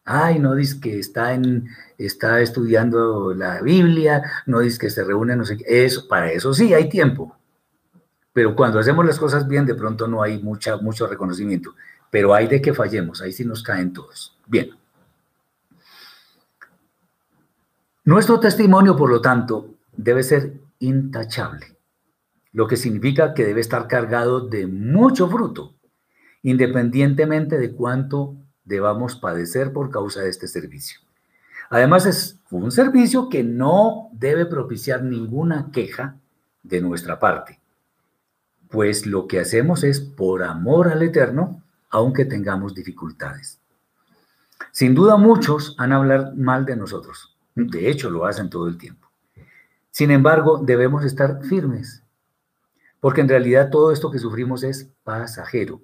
[0.05, 5.35] Ay, no dice que está, en, está estudiando la Biblia, no dice que se reúne,
[5.35, 5.85] no sé qué.
[5.85, 7.35] Eso, para eso sí hay tiempo.
[8.33, 11.75] Pero cuando hacemos las cosas bien, de pronto no hay mucha, mucho reconocimiento.
[12.09, 14.37] Pero hay de que fallemos, ahí sí nos caen todos.
[14.45, 14.71] Bien.
[18.03, 21.77] Nuestro testimonio, por lo tanto, debe ser intachable,
[22.51, 25.73] lo que significa que debe estar cargado de mucho fruto
[26.43, 28.35] independientemente de cuánto
[28.65, 30.99] debamos padecer por causa de este servicio.
[31.69, 36.17] Además, es un servicio que no debe propiciar ninguna queja
[36.61, 37.59] de nuestra parte,
[38.69, 43.59] pues lo que hacemos es por amor al Eterno, aunque tengamos dificultades.
[44.71, 49.07] Sin duda muchos han hablado mal de nosotros, de hecho lo hacen todo el tiempo.
[49.91, 52.01] Sin embargo, debemos estar firmes,
[52.99, 55.81] porque en realidad todo esto que sufrimos es pasajero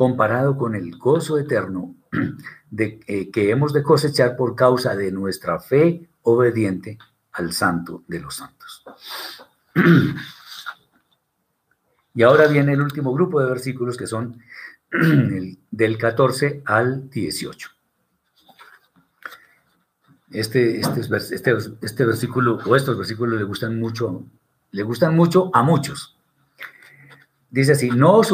[0.00, 1.94] comparado con el gozo eterno
[2.70, 6.96] de, eh, que hemos de cosechar por causa de nuestra fe obediente
[7.32, 8.82] al santo de los santos.
[12.12, 14.42] Y ahora viene el último grupo de versículos que son
[15.70, 17.70] del 14 al 18.
[20.30, 21.00] Este, este,
[21.34, 24.24] este, este versículo o estos versículos le gustan mucho,
[24.72, 26.16] le gustan mucho a muchos.
[27.50, 28.32] Dice así, no os,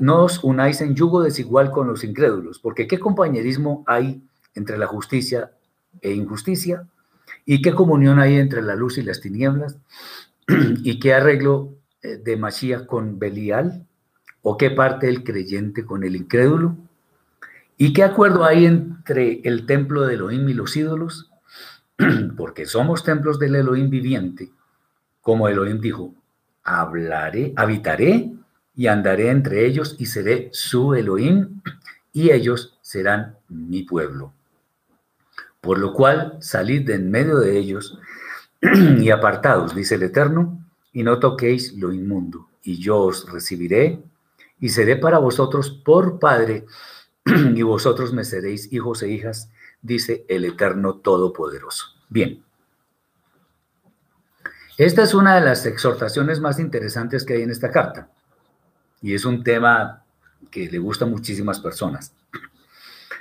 [0.00, 4.22] no os unáis en yugo desigual con los incrédulos, porque ¿qué compañerismo hay
[4.54, 5.52] entre la justicia
[6.02, 6.86] e injusticia?
[7.46, 9.78] ¿Y qué comunión hay entre la luz y las tinieblas?
[10.82, 13.86] ¿Y qué arreglo eh, de Mashiach con Belial?
[14.42, 16.76] ¿O qué parte el creyente con el incrédulo?
[17.78, 21.30] ¿Y qué acuerdo hay entre el templo de Elohim y los ídolos?
[22.36, 24.50] Porque somos templos del Elohim viviente,
[25.22, 26.14] como Elohim dijo,
[26.64, 28.37] hablaré, habitaré
[28.78, 31.62] y andaré entre ellos y seré su Elohim
[32.12, 34.32] y ellos serán mi pueblo.
[35.60, 37.98] Por lo cual salid de en medio de ellos
[38.62, 44.00] y apartados, dice el Eterno, y no toquéis lo inmundo, y yo os recibiré
[44.60, 46.64] y seré para vosotros por Padre,
[47.24, 49.50] y vosotros me seréis hijos e hijas,
[49.82, 51.96] dice el Eterno Todopoderoso.
[52.08, 52.44] Bien.
[54.76, 58.12] Esta es una de las exhortaciones más interesantes que hay en esta carta,
[59.00, 60.02] y es un tema
[60.50, 62.12] que le gusta a muchísimas personas.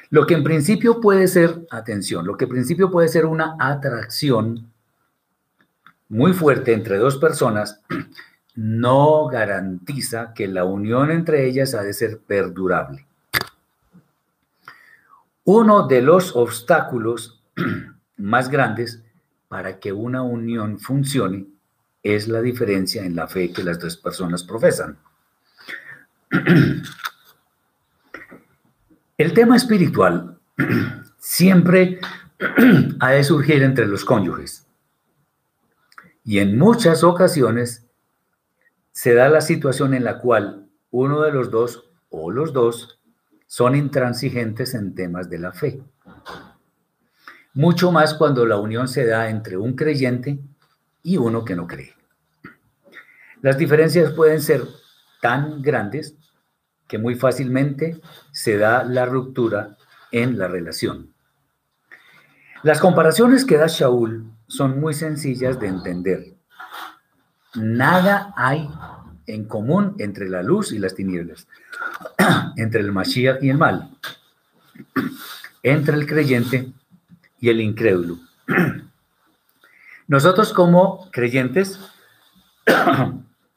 [0.09, 4.71] Lo que en principio puede ser, atención, lo que en principio puede ser una atracción
[6.09, 7.81] muy fuerte entre dos personas,
[8.55, 13.05] no garantiza que la unión entre ellas ha de ser perdurable.
[15.43, 17.41] Uno de los obstáculos
[18.17, 19.03] más grandes
[19.47, 21.47] para que una unión funcione
[22.03, 24.97] es la diferencia en la fe que las dos personas profesan.
[29.17, 30.37] El tema espiritual
[31.17, 31.99] siempre
[32.99, 34.67] ha de surgir entre los cónyuges.
[36.23, 37.87] Y en muchas ocasiones
[38.91, 42.99] se da la situación en la cual uno de los dos o los dos
[43.47, 45.81] son intransigentes en temas de la fe.
[47.53, 50.39] Mucho más cuando la unión se da entre un creyente
[51.01, 51.95] y uno que no cree.
[53.41, 54.63] Las diferencias pueden ser
[55.21, 56.15] tan grandes
[56.87, 57.99] que muy fácilmente
[58.31, 59.77] se da la ruptura
[60.11, 61.13] en la relación.
[62.63, 66.33] Las comparaciones que da Shaul son muy sencillas de entender.
[67.55, 68.69] Nada hay
[69.25, 71.47] en común entre la luz y las tinieblas,
[72.55, 73.89] entre el Mashiach y el mal,
[75.63, 76.71] entre el creyente
[77.39, 78.17] y el incrédulo.
[80.07, 81.79] Nosotros como creyentes,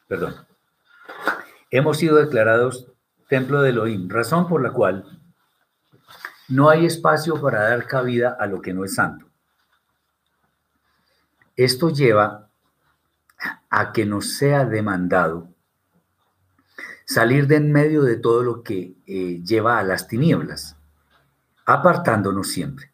[0.09, 0.35] perdón,
[1.71, 2.93] hemos sido declarados
[3.29, 5.05] templo de Elohim, razón por la cual
[6.49, 9.27] no hay espacio para dar cabida a lo que no es santo.
[11.55, 12.51] Esto lleva
[13.71, 15.49] a que nos sea demandado
[17.05, 20.77] salir de en medio de todo lo que eh, lleva a las tinieblas,
[21.67, 22.93] apartándonos siempre.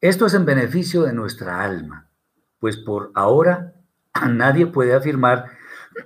[0.00, 2.08] Esto es en beneficio de nuestra alma,
[2.58, 3.74] pues por ahora
[4.28, 5.50] nadie puede afirmar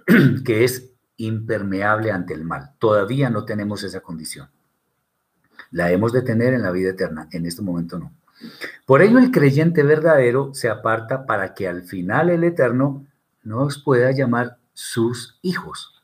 [0.44, 0.89] que es
[1.20, 2.72] impermeable ante el mal.
[2.78, 4.48] Todavía no tenemos esa condición.
[5.70, 8.12] La hemos de tener en la vida eterna, en este momento no.
[8.86, 13.06] Por ello el creyente verdadero se aparta para que al final el eterno
[13.42, 16.02] nos pueda llamar sus hijos.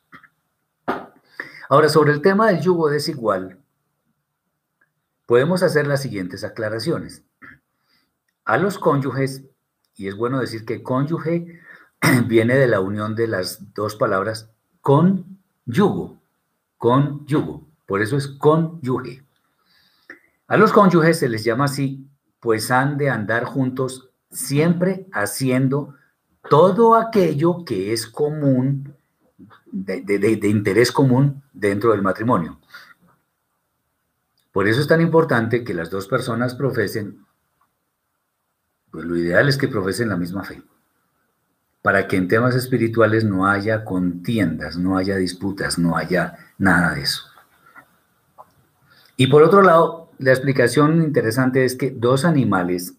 [1.69, 3.59] Ahora, sobre el tema del yugo desigual,
[5.25, 7.23] podemos hacer las siguientes aclaraciones.
[8.45, 9.43] A los cónyuges,
[9.95, 11.59] y es bueno decir que cónyuge
[12.27, 16.17] viene de la unión de las dos palabras con yugo,
[16.77, 17.67] con yugo.
[17.85, 19.23] Por eso es cónyuge.
[20.47, 22.07] A los cónyuges se les llama así,
[22.39, 25.95] pues han de andar juntos siempre haciendo
[26.49, 28.93] todo aquello que es común,
[29.65, 32.59] de, interés común dentro del matrimonio.
[34.51, 37.25] Por eso es tan importante que las dos personas profesen,
[38.91, 40.61] pues lo ideal es que profesen la misma fe
[41.87, 47.03] para que en temas espirituales no haya contiendas, no haya disputas, no haya nada de
[47.03, 47.23] eso.
[49.15, 52.95] Y por otro lado, la explicación interesante es que dos animales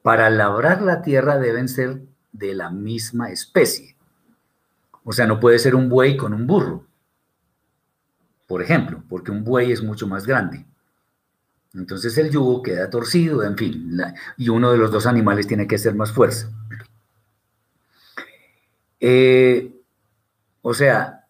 [0.00, 2.00] para labrar la tierra deben ser
[2.30, 3.96] de la misma especie.
[5.02, 6.86] O sea, no puede ser un buey con un burro,
[8.46, 10.64] por ejemplo, porque un buey es mucho más grande.
[11.74, 14.00] Entonces el yugo queda torcido, en fin,
[14.36, 16.48] y uno de los dos animales tiene que hacer más fuerza.
[19.00, 19.74] Eh,
[20.62, 21.26] o sea,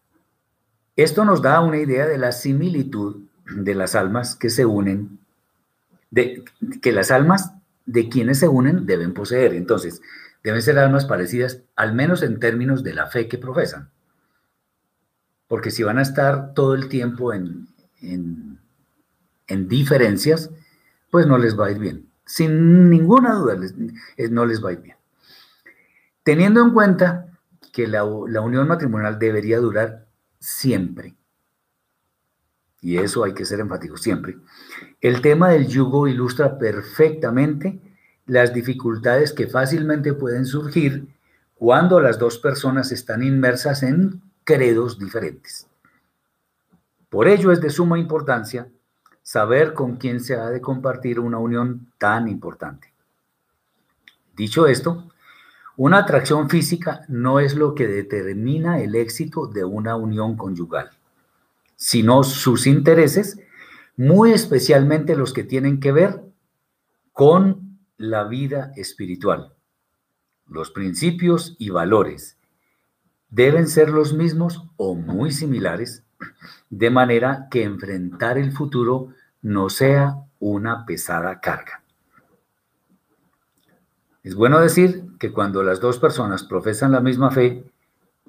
[0.95, 5.19] esto nos da una idea de la similitud de las almas que se unen,
[6.11, 6.43] de,
[6.81, 7.53] que las almas
[7.85, 9.53] de quienes se unen deben poseer.
[9.53, 10.01] Entonces,
[10.43, 13.89] deben ser almas parecidas, al menos en términos de la fe que profesan.
[15.47, 17.67] Porque si van a estar todo el tiempo en,
[18.01, 18.59] en,
[19.47, 20.51] en diferencias,
[21.09, 22.09] pues no les va a ir bien.
[22.25, 23.57] Sin ninguna duda,
[24.29, 24.97] no les va a ir bien.
[26.23, 27.38] Teniendo en cuenta
[27.71, 30.05] que la, unión matrimonial debería durar
[30.39, 31.15] siempre.
[32.81, 34.37] Y eso hay que ser enfático siempre.
[35.01, 37.79] El tema del yugo ilustra perfectamente
[38.25, 41.07] las dificultades que fácilmente pueden surgir
[41.55, 45.67] cuando las dos personas están inmersas en credos diferentes.
[47.09, 48.69] Por ello es de suma importancia
[49.23, 52.93] saber con quién se ha de compartir una unión tan importante.
[54.35, 55.11] Dicho esto,
[55.79, 60.89] una atracción física no es lo que determina el éxito de una unión conyugal.
[61.77, 63.39] sino sus intereses,
[63.95, 66.21] muy especialmente los que tienen que ver
[67.13, 69.53] con la vida espiritual.
[70.45, 72.35] Los principios y valores
[73.29, 76.03] deben ser los mismos o muy similares,
[76.69, 81.83] de manera que enfrentar el futuro no sea una pesada carga.
[84.29, 87.63] Es bueno decir que cuando las dos personas profesan la misma fe,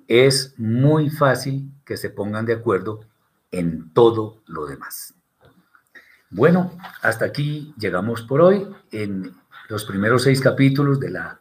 [0.08, 3.00] es muy fácil que se pongan de acuerdo
[3.50, 5.12] en todo lo demás.
[6.30, 6.72] Bueno,
[7.02, 9.34] hasta aquí llegamos por hoy en
[9.68, 11.38] los primeros seis capítulos de la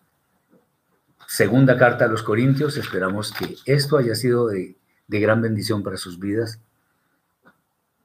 [1.26, 2.76] segunda carta a los Corintios.
[2.76, 4.76] Esperamos que esto haya sido de,
[5.08, 6.60] de gran bendición para sus vidas.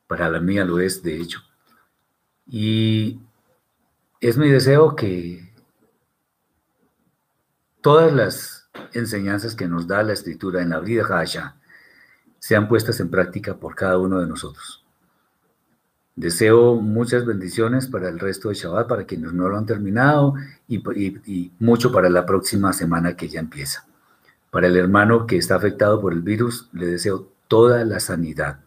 [0.07, 1.41] Para la mía lo es, de hecho.
[2.47, 3.19] Y
[4.21, 5.44] es mi deseo que
[7.85, 11.57] todas las enseñanzas que nos da la escritura en la vida Hasha
[12.39, 14.83] sean puestas en práctica por cada uno de nosotros.
[16.17, 20.33] Deseo muchas bendiciones para el resto de Shabbat, para quienes no lo han terminado,
[20.67, 20.79] y,
[21.31, 23.87] y, mucho para la próxima semana que ya empieza.
[24.51, 28.61] Para el hermano que está afectado por el virus, le deseo toda la sanidad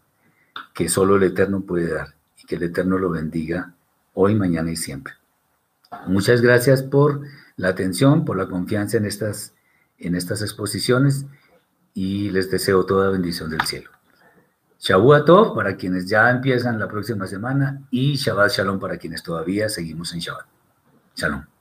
[0.75, 3.73] que solo el Eterno puede dar y que el Eterno lo bendiga
[4.13, 5.15] hoy, mañana y siempre.
[6.05, 7.21] Muchas gracias por
[7.57, 9.53] la atención, por la confianza en estas,
[9.97, 11.25] en estas exposiciones
[11.93, 13.89] y les deseo toda bendición del cielo.
[14.79, 20.13] Shavuot para quienes ya empiezan la próxima semana y Shabbat Shalom para quienes todavía seguimos
[20.13, 20.45] en Shabbat.
[21.15, 21.56] Shalom.